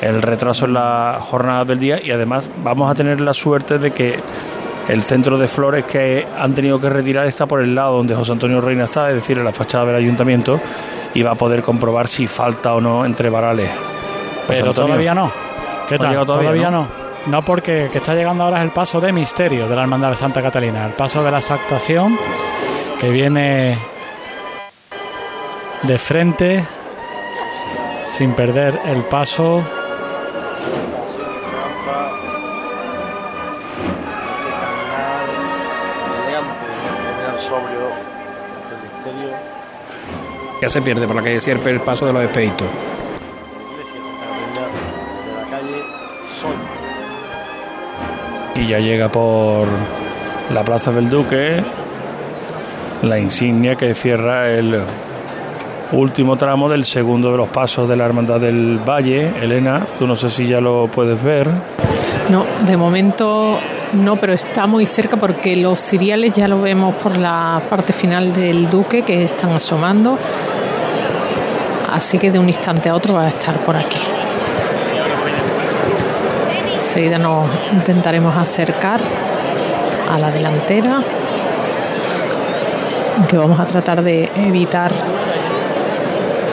[0.00, 3.92] el retraso en la jornada del día y además vamos a tener la suerte de
[3.92, 4.18] que
[4.88, 8.32] el centro de flores que han tenido que retirar está por el lado donde José
[8.32, 10.60] Antonio Reina está, es decir, en la fachada del ayuntamiento,
[11.14, 13.70] y va a poder comprobar si falta o no entre varales.
[14.46, 15.32] José Pero Antonio, todavía no.
[15.88, 16.26] ¿Qué ¿No ha tal?
[16.26, 16.88] Todavía, todavía, no.
[17.26, 17.44] no.
[17.44, 20.42] porque que está llegando ahora es el paso de misterio de la Hermandad de Santa
[20.42, 22.18] Catalina, el paso de la exactación
[23.00, 23.78] que viene
[25.82, 26.64] de frente
[28.06, 29.62] sin perder el paso.
[40.62, 42.66] Ya se pierde por la calle Sierpe el paso de los espejitos.
[48.56, 49.68] Y ya llega por
[50.52, 51.62] la Plaza del Duque
[53.02, 54.80] la insignia que cierra el
[55.92, 59.32] último tramo del segundo de los pasos de la Hermandad del Valle.
[59.40, 61.48] Elena, tú no sé si ya lo puedes ver.
[62.30, 63.58] No, de momento
[63.92, 68.32] no, pero está muy cerca porque los ciriales ya lo vemos por la parte final
[68.32, 70.18] del Duque que están asomando.
[71.92, 73.98] Así que de un instante a otro va a estar por aquí.
[76.96, 79.02] Enseguida nos intentaremos acercar
[80.10, 81.02] a la delantera,
[83.28, 84.92] que vamos a tratar de evitar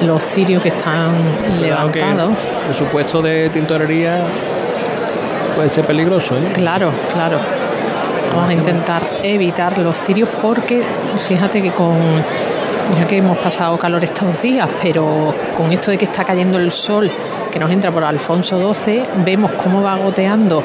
[0.02, 1.14] los cirios que están
[1.58, 2.34] Cuidado que levantados.
[2.68, 4.22] El supuesto de tintorería
[5.56, 6.36] puede ser peligroso.
[6.36, 6.52] ¿eh?
[6.54, 7.38] Claro, claro.
[8.36, 10.84] Vamos a intentar evitar los cirios porque
[11.26, 11.96] fíjate que con
[13.00, 16.74] ya que hemos pasado calor estos días, pero con esto de que está cayendo el
[16.74, 17.10] sol
[17.54, 20.64] que nos entra por Alfonso XII, vemos cómo va goteando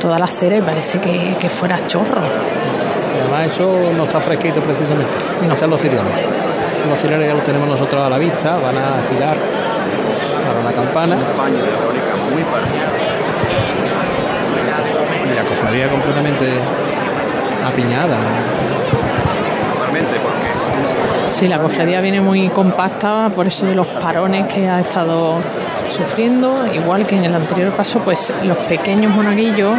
[0.00, 2.22] toda la cera y parece que, que fuera chorro.
[3.20, 5.10] Además eso no está fresquito precisamente.
[5.44, 6.12] No están los ciriones.
[6.88, 9.36] Los ciriones ya los tenemos nosotros a la vista, van a girar
[10.46, 11.16] para la campana.
[15.28, 16.46] Y la cofradía completamente
[17.66, 18.18] apiñada.
[21.28, 25.38] Sí, la cofradía viene muy compacta por eso de los parones que ha estado
[25.90, 29.78] sufriendo, igual que en el anterior caso, pues los pequeños monaguillos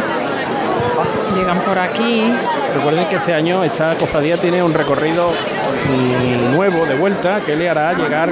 [1.34, 2.32] llegan por aquí.
[2.74, 7.68] Recuerden que este año esta cofradía tiene un recorrido mm, nuevo de vuelta que le
[7.68, 8.30] hará llegar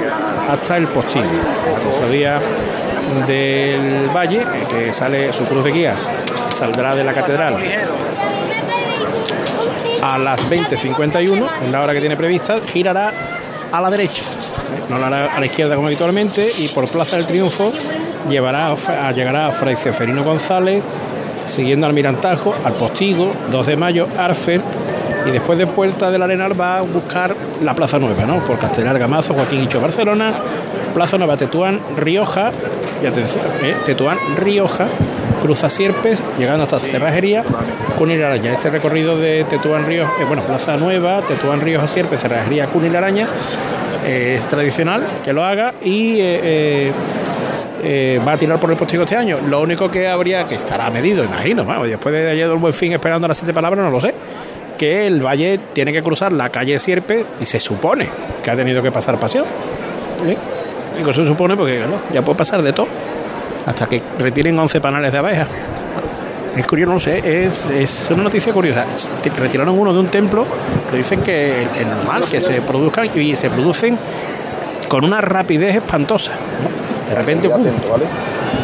[0.49, 1.23] hasta el postín.
[1.23, 2.39] La cofradía
[3.27, 5.95] del Valle, que sale su cruz de guía,
[6.57, 7.57] saldrá de la catedral
[10.01, 13.11] a las 20.51, en la hora que tiene prevista, girará
[13.71, 14.23] a la derecha.
[14.89, 17.71] No la hará a la izquierda como habitualmente y por Plaza del Triunfo
[18.29, 20.83] llevará a, a- llegará a Fray Ceferino González,
[21.47, 24.61] siguiendo al Mirantajo, al Postigo, 2 de mayo, Arfer,
[25.25, 28.39] y después de Puerta del Arenal va a buscar la Plaza Nueva, ¿no?
[28.39, 30.33] Por Castelar, Gamazo, Joaquín Hicho, Barcelona,
[30.93, 32.51] Plaza Nueva, Tetuán, Rioja,
[33.03, 33.75] y atención, ¿eh?
[33.85, 34.87] Tetuán, Rioja,
[35.41, 37.43] cruza Sierpes, llegando hasta Cerrajería,
[37.97, 38.53] Cunil Araña.
[38.53, 43.27] Este recorrido de Tetuán, Rioja, eh, bueno, Plaza Nueva, Tetuán, Rioja, Sierpes, Cerrajería, Cunil Araña,
[44.05, 46.91] eh, es tradicional que lo haga y eh,
[47.83, 49.39] eh, va a tirar por el postigo este año.
[49.47, 53.27] Lo único que habría, que estará medido, imagino, después de ayer del buen fin esperando
[53.27, 54.13] las siete palabras, no lo sé,
[54.77, 58.07] que el Valle tiene que cruzar la calle Sierpe y se supone
[58.43, 59.45] que ha tenido que pasar pasión.
[60.25, 60.37] ¿eh?
[60.97, 61.81] Digo, se supone porque
[62.13, 62.87] ya puede pasar de todo,
[63.65, 65.47] hasta que retiren 11 panales de abejas.
[66.55, 68.85] Es curioso, no sé, es, es una noticia curiosa.
[69.37, 70.45] Retiraron uno de un templo,
[70.85, 73.97] pero dicen que es normal que se produzcan y se producen
[74.89, 76.31] con una rapidez espantosa.
[76.33, 77.09] ¿no?
[77.09, 77.63] De repente, ¡pum!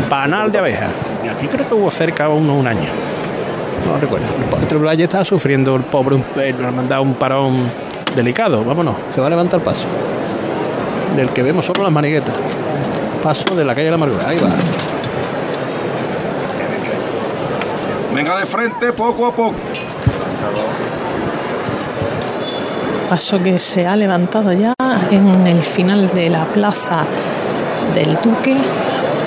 [0.10, 0.90] panal de abejas.
[1.26, 2.90] Y aquí creo que hubo cerca uno un año.
[3.90, 4.26] No recuerdo.
[4.70, 7.72] El Valle está sufriendo el pobre, un- eh, nos han mandado un parón
[8.16, 8.64] delicado.
[8.66, 9.86] Vámonos, se va a levantar el paso.
[11.16, 12.36] Del que vemos solo las maniguetas.
[13.24, 14.28] Paso de la calle de la Amargura.
[14.28, 14.50] Ahí va.
[18.18, 19.54] Venga de frente poco a poco.
[23.08, 24.74] Paso que se ha levantado ya
[25.12, 27.06] en el final de la plaza
[27.94, 28.58] del Duque.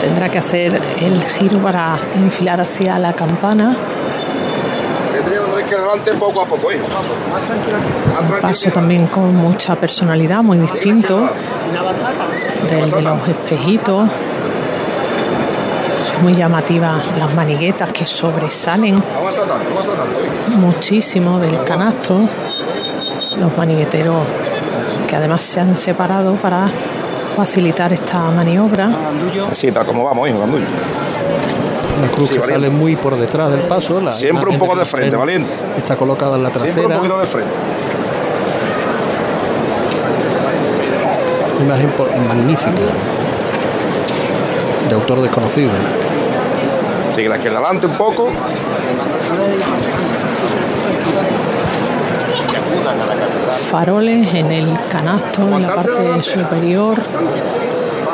[0.01, 3.76] Tendrá que hacer el giro para enfilar hacia la campana.
[6.18, 6.68] Poco a poco.
[6.68, 11.30] Un paso también con mucha personalidad, muy distinto
[12.68, 14.11] del de los espejitos.
[16.22, 19.02] Muy llamativas las maniguetas que sobresalen
[20.56, 22.20] muchísimo del canasto.
[23.38, 24.18] Los manigueteros
[25.08, 26.68] que además se han separado para
[27.34, 28.90] facilitar esta maniobra.
[29.50, 30.66] Así, tal como vamos, hijo, Gandullo.
[31.98, 32.66] Una cruz Sí, que valiente.
[32.66, 34.00] sale muy por detrás del paso.
[34.00, 35.50] la Siempre un poco de frente, valiente.
[35.78, 36.96] Está colocada en la Siempre un trasera.
[36.98, 37.50] poquito de frente.
[41.62, 41.90] Imagen
[42.28, 42.70] magnífica.
[44.88, 45.70] De autor desconocido.
[47.20, 48.30] Sigue la izquierda adelante un poco.
[53.70, 56.96] faroles en el canasto, en la parte superior,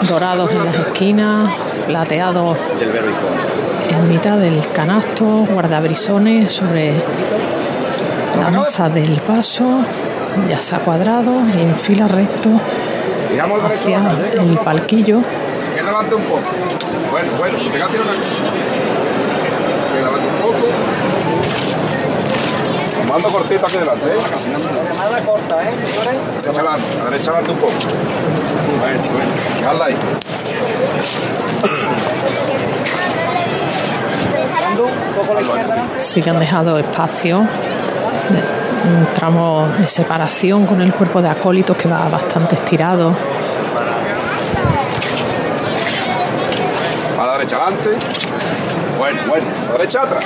[0.09, 1.53] dorados en las esquinas,
[1.87, 2.59] plateados
[3.91, 6.95] en mitad del canasto, guardabrisones sobre
[8.41, 9.83] la masa del paso,
[10.49, 12.51] ya se ha cuadrado en fila recto
[13.71, 14.03] hacia
[14.33, 15.21] el palquillo.
[17.11, 18.19] Bueno, bueno, si pegate una cosa.
[19.87, 20.56] Izquierda adelante un poco.
[23.09, 24.17] Mando cortito aquí delante, ¿eh?
[25.25, 25.73] corta, ¿eh,
[26.43, 27.73] Derecha adelante, a derecha adelante un poco.
[28.81, 29.31] Bueno, bueno.
[29.61, 29.97] Dejadla ahí.
[35.99, 41.77] Sí que han dejado espacio, de- un tramo de separación con el cuerpo de acólitos
[41.77, 43.13] que va bastante estirado.
[47.21, 47.91] A la derecha adelante.
[48.99, 49.47] Bueno, bueno.
[49.69, 50.25] A la derecha atrás.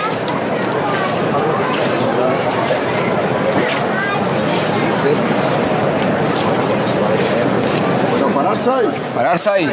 [8.50, 8.90] Pararse ahí.
[9.14, 9.70] Pararse ahí.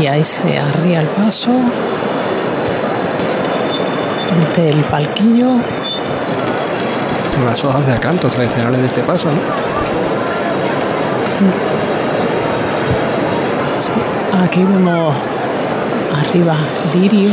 [0.00, 1.50] Y ahí se arría el paso
[4.30, 5.56] ante el palquillo.
[7.44, 9.68] Las hojas de acanto tradicionales de este paso, ¿no?
[14.44, 15.14] Aquí vemos
[16.12, 16.54] arriba
[16.94, 17.30] lirio,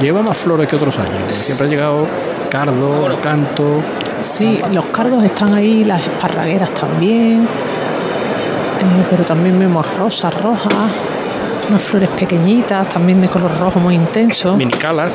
[0.00, 1.34] Lleva más flores que otros años.
[1.34, 2.06] Siempre ha llegado
[2.50, 3.80] cardo, canto.
[4.22, 10.72] Sí, los cardos están ahí, las esparragueras también, eh, pero también vemos rosas rojas,
[11.68, 14.56] unas flores pequeñitas, también de color rojo muy intenso.
[14.56, 15.14] Minicalas.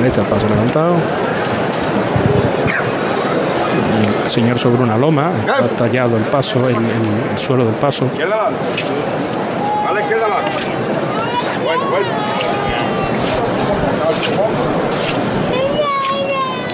[0.00, 0.94] Ahí está el paso levantado.
[4.32, 6.82] Señor sobre una loma, ha tallado el paso, el, el-
[7.32, 8.06] el suelo del paso.
[8.14, 10.26] A la izquierda.
[11.64, 12.08] Bueno, bueno.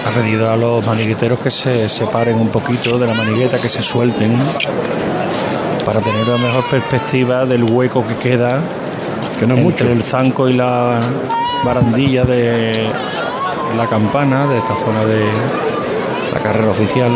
[0.07, 3.83] Ha pedido a los manigueteros que se separen un poquito de la manigueta, que se
[3.83, 4.35] suelten,
[5.85, 8.61] para tener una mejor perspectiva del hueco que queda
[9.39, 9.97] que no es entre mucho.
[9.97, 10.99] el zanco y la
[11.63, 12.87] barandilla de
[13.77, 15.23] la campana, de esta zona de
[16.33, 17.11] la carrera oficial.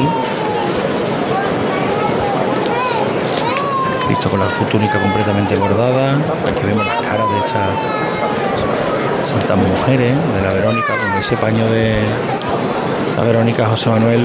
[4.14, 6.14] Cristo con la túnica completamente bordada.
[6.47, 7.68] Aquí vemos las caras de estas
[9.28, 11.95] santas mujeres, de la Verónica, con ese paño de
[13.18, 14.24] la Verónica José Manuel,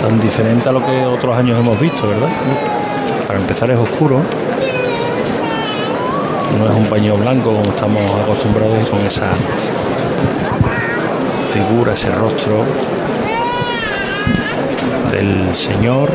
[0.00, 2.28] tan diferente a lo que otros años hemos visto, ¿verdad?
[3.26, 4.22] Para empezar es oscuro,
[6.58, 9.26] no es un paño blanco como estamos acostumbrados con esa
[11.52, 12.64] figura, ese rostro
[15.10, 16.10] del Señor,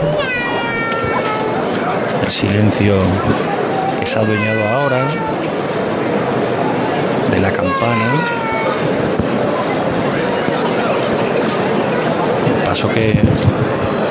[2.29, 2.95] silencio
[3.99, 5.01] que se ha adueñado ahora,
[7.31, 8.11] de la campana,
[12.47, 13.19] el paso que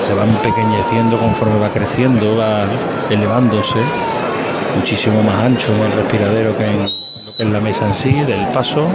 [0.07, 2.65] se va empequeñeciendo conforme va creciendo, va
[3.11, 3.79] elevándose,
[4.77, 6.67] muchísimo más ancho en el respiradero que
[7.39, 8.87] en, la mesa en sí, del paso,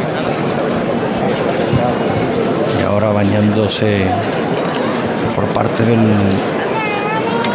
[2.79, 4.05] y ahora bañándose
[5.35, 5.95] por parte de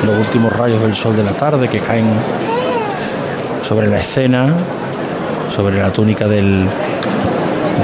[0.05, 2.07] los últimos rayos del sol de la tarde que caen
[3.63, 4.47] sobre la escena,
[5.55, 6.67] sobre la túnica del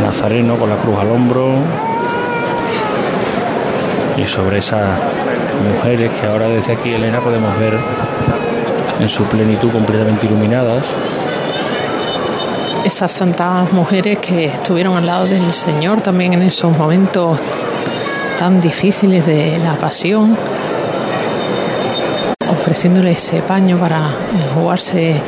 [0.02, 1.54] nazareno con la cruz al hombro
[4.16, 4.98] y sobre esas
[5.74, 7.78] mujeres que ahora desde aquí, Elena, podemos ver
[9.00, 10.84] en su plenitud completamente iluminadas.
[12.84, 17.40] Esas santas mujeres que estuvieron al lado del Señor también en esos momentos
[18.38, 20.36] tan difíciles de la pasión,
[22.64, 25.20] ofreciéndole ese paño para enjugarse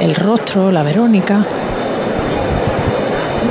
[0.00, 1.46] el rostro, la Verónica.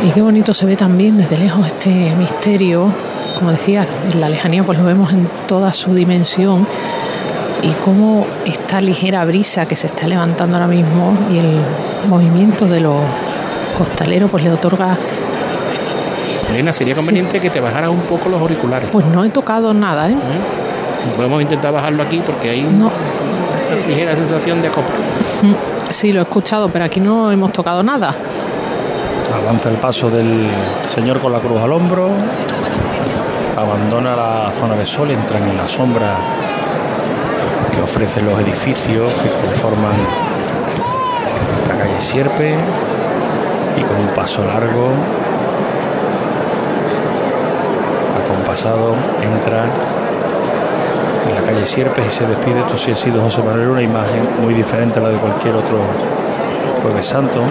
[0.06, 2.92] Y qué bonito se ve también desde lejos este misterio.
[3.40, 6.68] Como decías, en la lejanía pues lo vemos en toda su dimensión
[7.64, 11.62] y cómo esta ligera brisa que se está levantando ahora mismo y el
[12.10, 13.02] movimiento de los
[13.78, 14.98] costalero pues le otorga
[16.50, 18.90] Elena, sería conveniente que te bajaras un poco los auriculares.
[18.92, 20.16] pues no he tocado nada ¿eh?
[21.16, 22.92] Podemos intentar bajarlo aquí porque hay No.
[23.88, 24.92] Ligera sensación de acoplo.
[25.42, 25.56] Mm,
[25.90, 28.16] sí lo he escuchado pero aquí no hemos tocado nada
[29.34, 30.50] Avanza el paso del
[30.94, 32.10] señor con la cruz al hombro.
[33.58, 36.18] Abandona la zona de sol, entran en la sombra
[37.74, 39.94] que ofrecen los edificios que conforman
[41.70, 42.56] la calle Sierpe
[43.78, 44.90] y con un paso largo,
[48.26, 49.66] acompasado, entra
[51.52, 52.60] calle Sierpes y se despide.
[52.60, 55.80] Esto sí ha sido José Manuel, una imagen muy diferente a la de cualquier otro
[56.82, 57.42] Jueves Santo.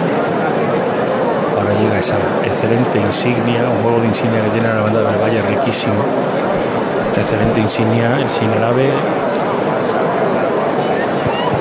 [1.57, 5.41] Ahora llega esa excelente insignia, un juego de insignia que tiene la banda del Valle
[5.43, 5.93] riquísimo.
[7.07, 8.89] Esta excelente insignia, el Sinelave,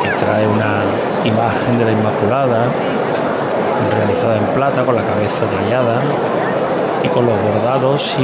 [0.03, 0.82] que trae una
[1.24, 2.64] imagen de la Inmaculada,
[3.97, 6.01] realizada en plata, con la cabeza tallada
[7.03, 8.16] y con los bordados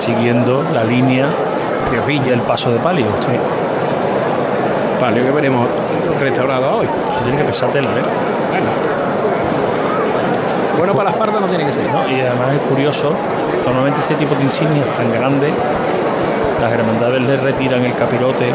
[0.00, 1.28] siguiendo la línea
[1.94, 3.04] el paso de palio.
[4.98, 5.62] Palio que veremos
[6.18, 6.86] restaurado hoy.
[7.10, 8.02] Eso tiene que pesar tela, ¿eh?
[10.78, 11.90] Bueno, para las pardas no tiene que ser.
[11.92, 12.08] ¿no?
[12.08, 13.12] Y además es curioso,
[13.66, 15.52] normalmente este tipo de insignias tan grandes,
[16.60, 18.54] las hermandades le retiran el capirote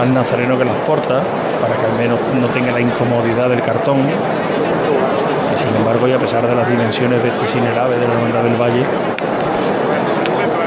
[0.00, 1.20] al nazareno que las porta,
[1.60, 3.98] para que al menos no tenga la incomodidad del cartón.
[4.00, 8.42] Y sin embargo, y a pesar de las dimensiones de este Sinerave de la Hermandad
[8.42, 8.82] del Valle,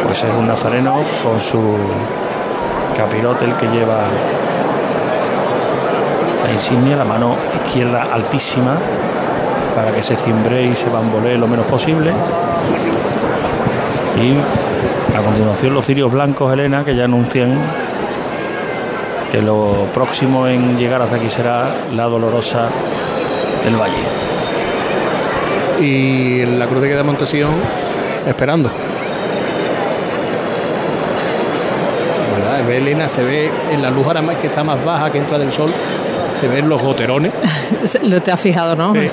[0.06, 1.78] pues es un nazareno con su
[2.96, 4.04] capirote el que lleva
[6.46, 7.36] la insignia, la mano
[7.66, 8.78] izquierda altísima,
[9.76, 12.12] para que se cimbre y se bambolee lo menos posible.
[14.22, 14.38] Y
[15.16, 17.60] a continuación los cirios blancos, Elena, que ya anuncian
[19.32, 22.70] que lo próximo en llegar hasta aquí será la dolorosa
[23.64, 23.94] del Valle.
[25.82, 27.52] Y la cruz de de Montesión
[28.26, 28.70] esperando.
[32.38, 32.60] ¿Verdad?
[32.76, 35.38] Ve Elena, se ve en la luz ahora más que está más baja que entra
[35.38, 35.72] del sol,
[36.38, 37.32] se ven los goterones.
[38.04, 38.94] lo te has fijado ¿no?
[38.94, 39.10] Sí.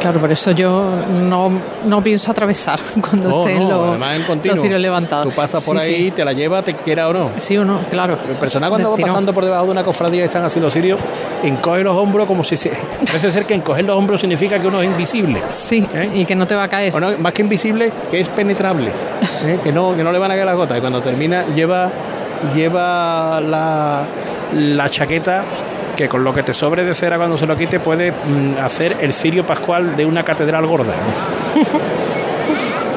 [0.00, 1.50] claro por eso yo no,
[1.84, 5.92] no pienso atravesar cuando No, estén no, los, los cirios levantados Tú pasas por Sí,
[5.94, 6.10] ahí, sí.
[6.12, 7.30] te la lleva, te quiera o no.
[7.40, 8.16] Sí o no, claro.
[8.28, 10.72] El personal cuando Del va pasando por debajo de una cofradía y están así los
[10.72, 11.00] sirios,
[11.42, 12.70] encoge los hombros como si se...
[13.06, 15.42] Parece ser que encoger los hombros significa que uno es invisible.
[15.50, 15.84] Sí,
[16.14, 16.94] y que no te va a caer.
[16.94, 18.90] O no, más que invisible, que es penetrable.
[19.44, 19.58] ¿eh?
[19.60, 20.78] Que, no, que no le van a caer las gotas.
[20.78, 21.90] Y cuando termina, lleva,
[22.54, 24.02] lleva la,
[24.54, 25.44] la chaqueta
[25.96, 28.96] que con lo que te sobre de cera cuando se lo quite puede mm, hacer
[29.00, 30.92] el cirio pascual de una catedral gorda.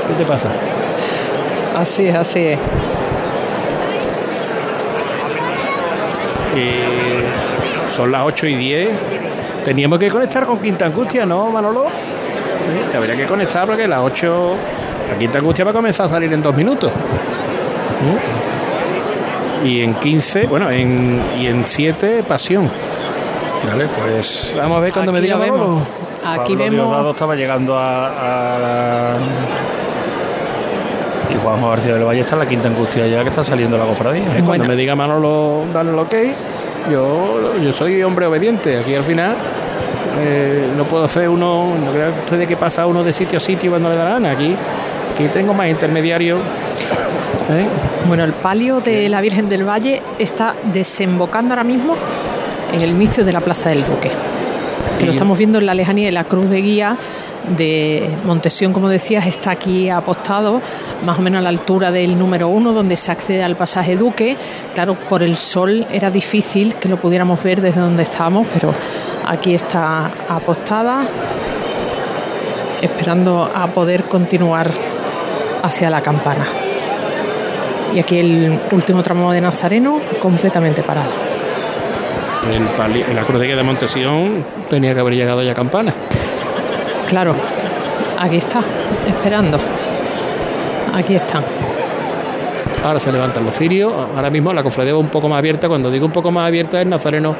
[0.08, 0.50] ¿Qué te pasa?
[1.78, 2.60] Así es, así es.
[6.56, 7.24] Eh,
[7.96, 8.90] son las 8 y 10.
[9.64, 11.86] Teníamos que conectar con Quinta Angustia, ¿no, Manolo?
[11.86, 14.56] Sí, te habría que conectar porque las 8.
[15.12, 16.92] La Quinta Angustia va a comenzar a salir en dos minutos.
[16.92, 18.59] ¿Mm?
[19.64, 22.70] Y en 15, bueno, en, y en 7, Pasión.
[23.70, 24.54] Vale, pues.
[24.56, 25.84] Vamos a ver cuando me diga lo vemos.
[26.24, 29.18] Aquí Pablo vemos- Diosdado estaba llegando a, a la-
[31.34, 33.86] Y Juanjo García del Valle está en la quinta angustia ya que está saliendo la
[33.86, 34.24] cofradía.
[34.38, 36.14] Eh, Cuando me diga Manolo, dale el ok,
[36.92, 38.80] yo, yo soy hombre obediente.
[38.80, 39.36] Aquí al final
[40.22, 43.38] eh, no puedo hacer uno, no creo que usted de que pasa uno de sitio
[43.38, 44.32] a sitio cuando le da la gana.
[44.32, 44.56] Aquí,
[45.14, 46.40] aquí tengo más intermediarios.
[47.50, 47.66] ¿Eh?
[48.08, 51.96] Bueno, el palio de la Virgen del Valle está desembocando ahora mismo
[52.74, 54.12] en el inicio de la Plaza del Duque.
[55.00, 56.98] Que lo estamos viendo en la lejanía de la cruz de guía
[57.58, 60.62] de Montesión, como decías, está aquí apostado,
[61.06, 64.38] más o menos a la altura del número uno, donde se accede al pasaje Duque.
[64.74, 68.74] Claro, por el sol era difícil que lo pudiéramos ver desde donde estábamos, pero
[69.26, 71.04] aquí está apostada,
[72.82, 74.70] esperando a poder continuar
[75.64, 76.69] hacia la campana.
[77.94, 81.10] Y aquí el último tramo de Nazareno completamente parado.
[82.52, 85.56] El pali- en la cruz de guía de Montesión tenía que haber llegado ya a
[85.56, 85.94] campana.
[87.08, 87.34] Claro,
[88.18, 88.62] aquí está,
[89.08, 89.60] esperando.
[90.94, 91.44] Aquí están.
[92.84, 93.92] Ahora se levantan los cirios.
[94.16, 95.68] Ahora mismo la cofradía va un poco más abierta.
[95.68, 97.36] Cuando digo un poco más abierta, es Nazareno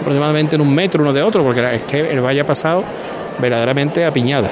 [0.00, 2.84] aproximadamente en un metro uno de otro, porque es que el valle ha pasado
[3.38, 4.48] verdaderamente apiñada.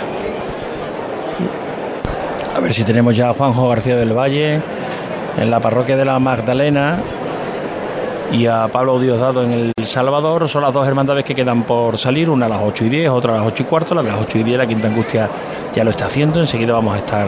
[2.56, 4.60] A ver si tenemos ya a Juanjo García del Valle
[5.38, 6.98] en la parroquia de la Magdalena
[8.32, 10.48] y a Pablo Diosdado en el Salvador.
[10.48, 13.34] Son las dos hermandades que quedan por salir, una a las 8 y 10, otra
[13.34, 13.94] a las 8 y cuarto.
[13.94, 15.28] La de las 8 y 10, la Quinta Angustia
[15.74, 16.40] ya lo está haciendo.
[16.40, 17.26] Enseguida vamos a estar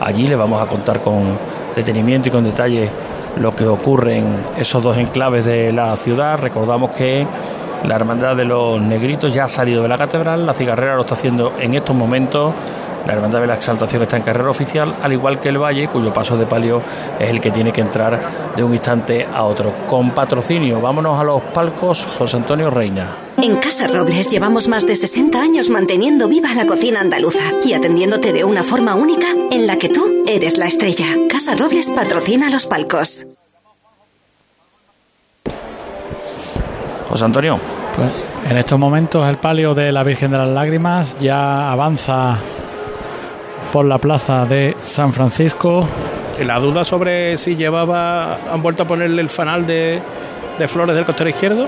[0.00, 1.36] allí, le vamos a contar con
[1.74, 2.90] detenimiento y con detalle
[3.38, 4.26] lo que ocurre en
[4.56, 6.38] esos dos enclaves de la ciudad.
[6.40, 7.26] Recordamos que
[7.84, 11.14] La hermandad de los negritos ya ha salido de la catedral, la cigarrera lo está
[11.14, 12.52] haciendo en estos momentos.
[13.06, 16.12] La Hermandad de la Exaltación está en carrera oficial, al igual que el Valle, cuyo
[16.12, 16.82] paso de palio
[17.20, 18.20] es el que tiene que entrar
[18.56, 19.72] de un instante a otro.
[19.88, 23.16] Con patrocinio, vámonos a los palcos, José Antonio Reina.
[23.40, 28.32] En Casa Robles llevamos más de 60 años manteniendo viva la cocina andaluza y atendiéndote
[28.32, 31.06] de una forma única en la que tú eres la estrella.
[31.30, 33.24] Casa Robles patrocina los palcos.
[37.08, 37.60] José Antonio.
[37.94, 38.10] Pues,
[38.50, 42.38] en estos momentos el palio de la Virgen de las Lágrimas ya avanza
[43.76, 45.80] por la plaza de San Francisco.
[46.42, 50.00] La duda sobre si llevaba, han vuelto a ponerle el fanal de,
[50.58, 51.66] de flores del costero izquierdo.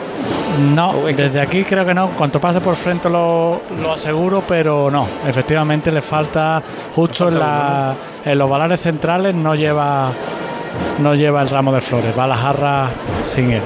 [0.75, 2.09] No, desde aquí creo que no.
[2.13, 5.07] Cuanto pase por frente lo, lo aseguro, pero no.
[5.27, 6.63] Efectivamente le falta
[6.95, 7.95] justo en, la,
[8.25, 10.11] en los valares centrales no lleva
[11.01, 12.89] no lleva el ramo de flores, va a la jarra
[13.23, 13.63] sin él.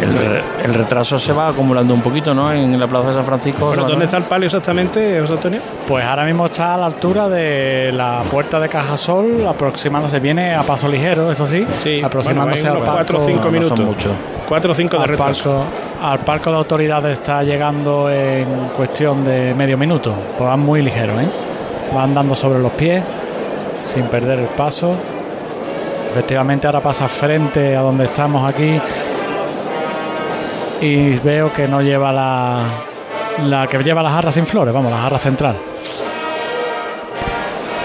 [0.00, 2.52] El, el retraso se va acumulando un poquito, ¿no?
[2.52, 3.70] En la plaza de San Francisco.
[3.70, 5.60] ¿Pero dónde está el palio exactamente, José Antonio?
[5.86, 10.62] Pues ahora mismo está a la altura de la puerta de Cajasol, aproximándose, viene a
[10.62, 12.92] paso ligero, eso sí, Sí, aproximándose bueno, al hay unos palco.
[12.96, 13.76] cuatro o cinco No, no minutos.
[13.78, 14.12] son muchos.
[14.48, 15.50] Cuatro o cinco de al retraso.
[15.50, 18.46] palco, al palco de autoridades está llegando en
[18.76, 20.14] cuestión de medio minuto.
[20.38, 21.28] Pues van muy ligeros, ¿eh?
[21.94, 23.02] Van dando sobre los pies
[23.84, 24.94] sin perder el paso.
[26.10, 28.80] Efectivamente ahora pasa frente a donde estamos aquí
[30.80, 32.64] y veo que no lleva la
[33.44, 35.56] la que lleva la jarra sin flores, vamos, la jarra central.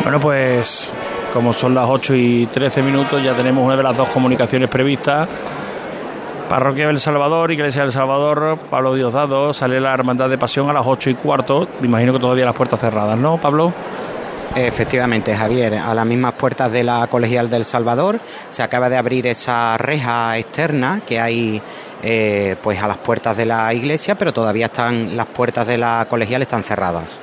[0.03, 0.91] Bueno, pues
[1.33, 5.27] como son las 8 y 13 minutos, ya tenemos una de las dos comunicaciones previstas.
[6.49, 10.85] Parroquia del Salvador, Iglesia del Salvador, Pablo Diosdado, sale la Hermandad de Pasión a las
[10.85, 11.67] 8 y cuarto.
[11.79, 13.73] Me imagino que todavía las puertas cerradas, ¿no, Pablo?
[14.55, 18.19] Efectivamente, Javier, a las mismas puertas de la Colegial del Salvador
[18.49, 21.61] se acaba de abrir esa reja externa que hay
[22.07, 26.05] eh, pues a las puertas de la iglesia, pero todavía están las puertas de la
[26.07, 27.19] colegial están cerradas.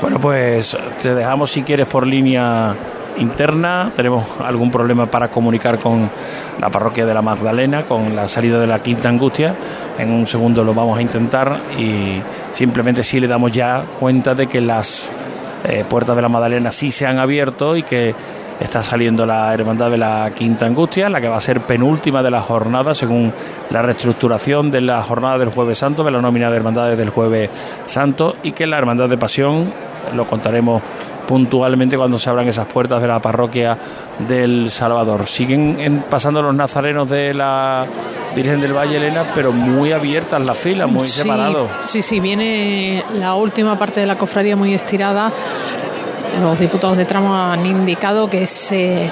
[0.00, 2.72] Bueno, pues te dejamos si quieres por línea
[3.18, 3.90] interna.
[3.96, 6.08] Tenemos algún problema para comunicar con
[6.60, 9.56] la parroquia de la Magdalena, con la salida de la Quinta Angustia.
[9.98, 14.46] En un segundo lo vamos a intentar y simplemente sí le damos ya cuenta de
[14.46, 15.12] que las
[15.64, 18.14] eh, puertas de la Magdalena sí se han abierto y que
[18.60, 22.30] está saliendo la Hermandad de la Quinta Angustia, la que va a ser penúltima de
[22.30, 23.32] la jornada según
[23.70, 27.48] la reestructuración de la jornada del Jueves Santo, de la nómina de hermandades del Jueves
[27.86, 29.72] Santo y que la Hermandad de Pasión,
[30.14, 30.82] lo contaremos
[31.26, 33.78] puntualmente cuando se abran esas puertas de la parroquia
[34.26, 35.26] del Salvador.
[35.28, 37.86] Siguen en- pasando los nazarenos de la
[38.34, 41.68] Virgen del Valle Elena, pero muy abiertas las filas, muy Sí, separados.
[41.82, 45.30] Sí, sí, viene la última parte de la cofradía muy estirada.
[46.38, 49.10] Los diputados de tramo han indicado que se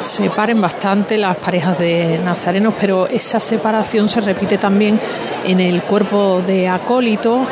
[0.00, 5.00] separen bastante las parejas de nazarenos, pero esa separación se repite también
[5.44, 7.46] en el cuerpo de acólito.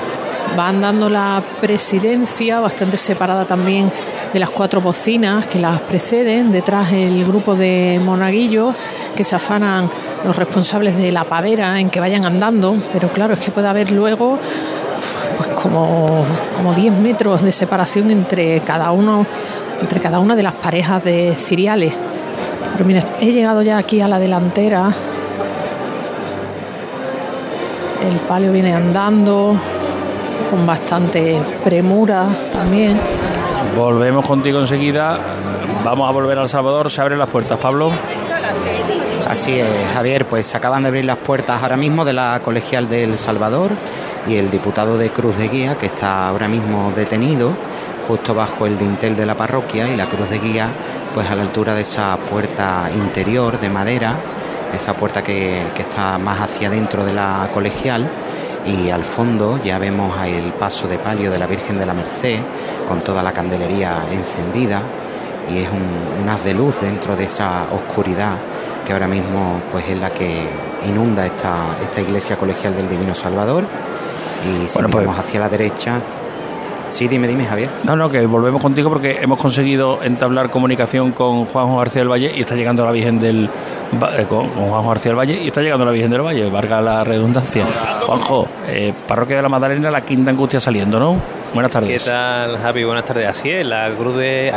[0.56, 3.90] Van dando la presidencia bastante separada también
[4.32, 6.52] de las cuatro bocinas que las preceden.
[6.52, 8.74] Detrás el grupo de monaguillos
[9.16, 9.88] que se afanan
[10.24, 13.90] los responsables de la pavera en que vayan andando, pero claro, es que puede haber
[13.90, 14.38] luego
[15.36, 16.24] pues como,
[16.57, 19.26] como 10 metros de separación entre cada uno
[19.80, 21.92] entre cada una de las parejas de ciriales.
[22.72, 24.90] Pero mira, he llegado ya aquí a la delantera.
[28.11, 29.57] El palio viene andando
[30.50, 32.98] con bastante premura también.
[33.76, 35.18] Volvemos contigo enseguida.
[35.84, 36.90] Vamos a volver al Salvador.
[36.90, 37.92] Se abren las puertas, Pablo.
[39.28, 42.88] Así es, Javier, pues se acaban de abrir las puertas ahora mismo de la colegial
[42.88, 43.70] del Salvador
[44.28, 47.52] y el diputado de Cruz de Guía, que está ahora mismo detenido
[48.06, 50.68] justo bajo el dintel de la parroquia y la cruz de guía,
[51.14, 54.14] pues a la altura de esa puerta interior de madera,
[54.74, 58.06] esa puerta que, que está más hacia adentro de la colegial
[58.66, 62.40] y al fondo ya vemos el paso de palio de la Virgen de la Merced
[62.88, 64.80] con toda la candelería encendida
[65.52, 68.32] y es un, un haz de luz dentro de esa oscuridad
[68.87, 70.47] que ahora mismo pues es la que
[70.89, 73.64] inunda esta, esta iglesia colegial del Divino Salvador
[74.45, 76.01] y si Bueno, pues- hacia la derecha
[76.91, 81.47] sí dime dime Javier No, no, que volvemos contigo porque hemos conseguido entablar comunicación con
[81.47, 83.49] Juanjo García del Valle y está llegando la Virgen del
[84.16, 86.80] eh, con, con Juanjo García del Valle y está llegando la Virgen del Valle, valga
[86.80, 87.64] la redundancia.
[88.07, 91.16] Juanjo, eh, parroquia de la Magdalena, la quinta angustia saliendo, ¿no?
[91.55, 92.05] Buenas ¿Qué tardes.
[92.05, 92.85] tal, Javi?
[92.85, 93.28] Buenas tardes.
[93.28, 94.53] Así es, la cruz de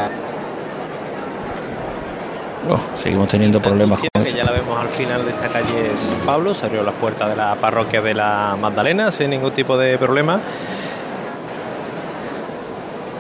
[2.70, 4.38] Oh, seguimos teniendo problemas con que eso.
[4.38, 7.36] ya la vemos al final de esta calle es Pablo, se abrió las puertas de
[7.36, 10.40] la parroquia de la Magdalena sin ningún tipo de problema.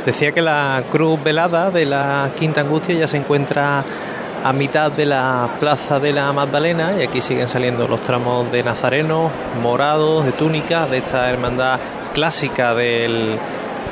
[0.05, 3.83] Decía que la cruz velada de la Quinta Angustia ya se encuentra
[4.43, 8.63] a mitad de la plaza de la Magdalena y aquí siguen saliendo los tramos de
[8.63, 9.31] nazarenos,
[9.61, 11.79] morados, de túnicas, de esta hermandad
[12.13, 13.37] clásica del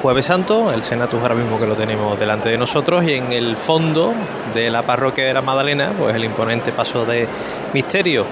[0.05, 3.57] Jueves Santo, el Senatus ahora mismo que lo tenemos delante de nosotros y en el
[3.57, 4.13] fondo
[4.53, 7.27] de la parroquia de la Magdalena, pues el imponente paso de
[7.73, 8.23] misterio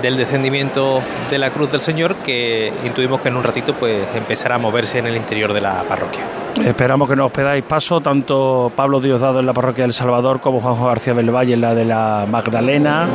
[0.00, 4.54] del descendimiento de la cruz del Señor que intuimos que en un ratito pues empezará
[4.54, 6.22] a moverse en el interior de la parroquia.
[6.64, 10.86] Esperamos que nos pedáis paso, tanto Pablo Diosdado en la parroquia del Salvador como Juanjo
[10.86, 13.06] García del Valle en la de la Magdalena.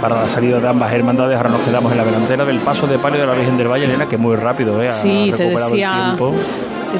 [0.00, 2.98] Para la salida de ambas hermandades, ahora nos quedamos en la delantera del paso de
[2.98, 4.88] palio de la Virgen del Valle, Elena, que muy rápido, ¿eh?
[4.88, 6.34] Ha Sí, te el tiempo.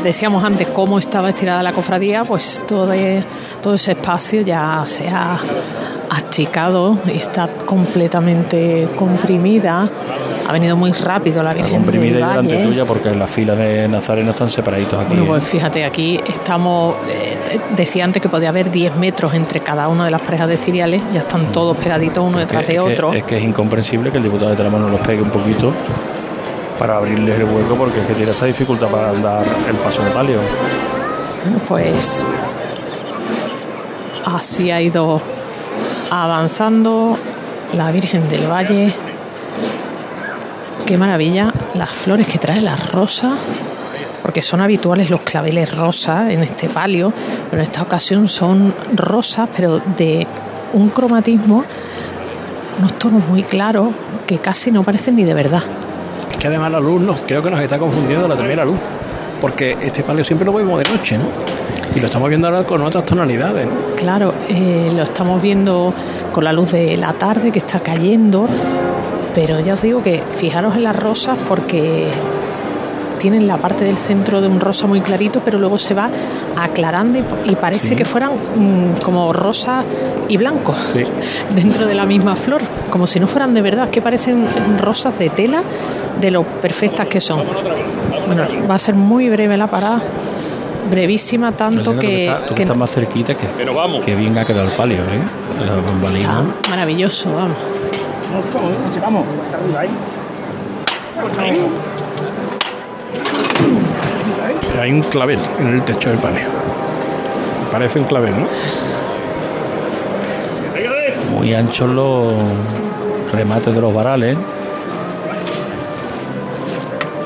[0.03, 3.23] Decíamos antes cómo estaba estirada la cofradía, pues todo, e-
[3.63, 5.39] todo ese espacio ya se ha
[6.11, 9.89] achicado y está completamente comprimida.
[10.49, 12.67] Ha venido muy rápido la Virgen comprimida y delante Valle.
[12.69, 15.09] tuya porque las filas de Nazareno están separaditos aquí.
[15.09, 15.27] Bueno, ¿eh?
[15.29, 20.05] pues fíjate, aquí estamos, eh, decía antes que podía haber 10 metros entre cada una
[20.05, 23.13] de las parejas de ciriales, ya están todos pegaditos uno detrás que, de que- otro.
[23.13, 25.73] es que es incomprensible que el diputado de Telamón los pegue un poquito
[26.79, 30.11] para abrirles el hueco porque es que tiene esta dificultad para dar el paso de
[30.11, 30.39] palio.
[31.69, 32.25] Pues
[34.25, 35.21] así ha ido
[36.11, 37.17] avanzando
[37.75, 38.93] la Virgen del Valle.
[40.85, 43.37] Qué maravilla las flores que trae la rosa,
[44.23, 47.13] porque son habituales los claveles rosas en este palio,
[47.51, 50.27] pero en esta ocasión son rosas, pero de
[50.75, 51.65] un cromatismo,
[52.79, 53.89] unos tonos muy claros
[54.27, 55.63] que casi no parecen ni de verdad.
[56.47, 58.79] Que además la luz nos, creo que nos está confundiendo la también la luz.
[59.41, 61.25] Porque este palio siempre lo vemos de noche, ¿no?
[61.97, 63.67] Y lo estamos viendo ahora con otras tonalidades.
[63.97, 65.93] Claro, eh, lo estamos viendo
[66.31, 68.47] con la luz de la tarde que está cayendo,
[69.35, 72.13] pero ya os digo que fijaros en las rosas porque
[73.19, 76.09] tienen la parte del centro de un rosa muy clarito, pero luego se va
[76.57, 77.97] aclarando y, y parece Sí.
[77.97, 79.83] que fueran mm, como rosa
[80.29, 80.75] y blanco
[81.55, 82.61] dentro de la misma flor,
[82.91, 84.47] como si no fueran de verdad, que parecen
[84.81, 85.63] rosas de tela
[86.21, 87.41] de lo perfectas que son.
[88.27, 90.01] Bueno, va a ser muy breve la parada,
[90.91, 93.47] brevísima, tanto que, que estás más cerquita que,
[94.05, 95.65] que bien ha quedado el palio, ¿eh?
[95.67, 96.43] La bambalina.
[96.57, 97.57] Está maravilloso, vamos.
[99.01, 99.25] Vamos,
[104.81, 106.45] Hay un clavel en el techo del palio.
[107.73, 108.47] Parece un clavel, ¿no?
[111.33, 112.33] Muy anchos los
[113.33, 114.37] remates de los varales.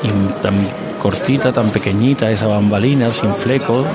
[0.03, 0.09] Y
[0.41, 0.55] tan
[1.01, 3.85] cortita, tan pequeñita esa bambalina, sin flecos.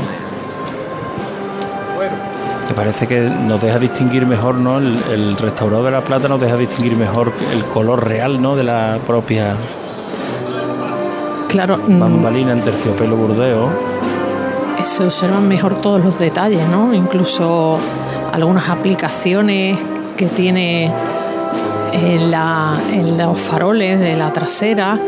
[2.68, 4.78] Que parece que nos deja distinguir mejor, ¿no?
[4.78, 8.54] El, el restaurador de la plata nos deja distinguir mejor el color real, ¿no?
[8.54, 9.56] De la propia
[11.56, 13.68] Claro, mm, bambalina en terciopelo burdeo.
[14.84, 16.92] se observan mejor todos los detalles, ¿no?
[16.94, 17.78] Incluso
[18.32, 19.78] algunas aplicaciones
[20.18, 20.92] que tiene
[21.92, 24.98] en, la- en los faroles de la trasera.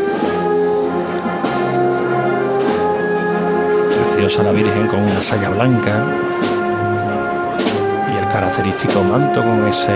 [4.14, 6.04] Preciosa la Virgen con una saya blanca.
[8.12, 9.92] Y el característico manto con ese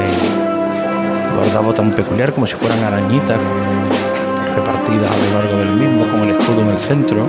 [1.35, 3.39] bordado tan peculiar como si fueran arañitas
[4.55, 7.17] repartidas a lo largo del mismo, con el escudo en el centro.
[7.17, 7.25] La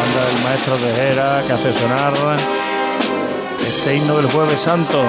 [0.00, 2.12] banda del maestro Tejera que hace sonar
[3.58, 5.02] este himno del Jueves Santo,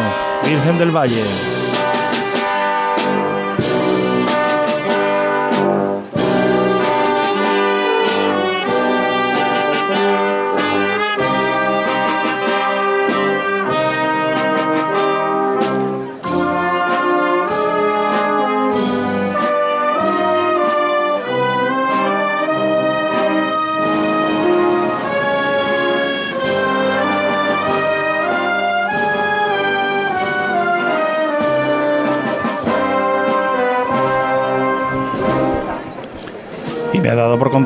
[0.44, 1.24] Virgen del Valle.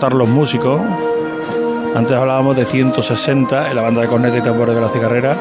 [0.05, 0.81] Contar los músicos.
[1.95, 5.35] Antes hablábamos de 160 en la banda de corneta y tambores de la cigarrera,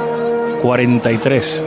[0.63, 1.63] 43.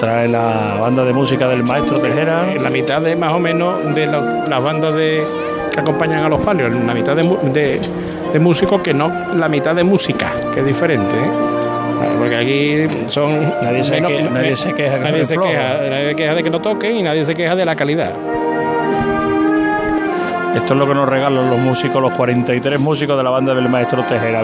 [0.00, 2.52] Trae la banda de música del maestro Tejera.
[2.52, 5.24] En la mitad de más o menos de lo- las bandas de,
[5.72, 7.80] que acompañan a los palios, la mitad de, de,
[8.32, 11.16] de músicos que no la mitad de música, que es diferente.
[11.16, 11.30] ¿eh?
[12.18, 13.42] Porque aquí son.
[13.62, 15.48] Nadie se que- nadie se queja que nadie se flojo.
[15.48, 18.12] queja, nadie se queja de que no toquen y nadie se queja de la calidad.
[20.56, 23.68] Esto es lo que nos regalan los músicos, los 43 músicos de la banda del
[23.68, 24.42] maestro Tejera.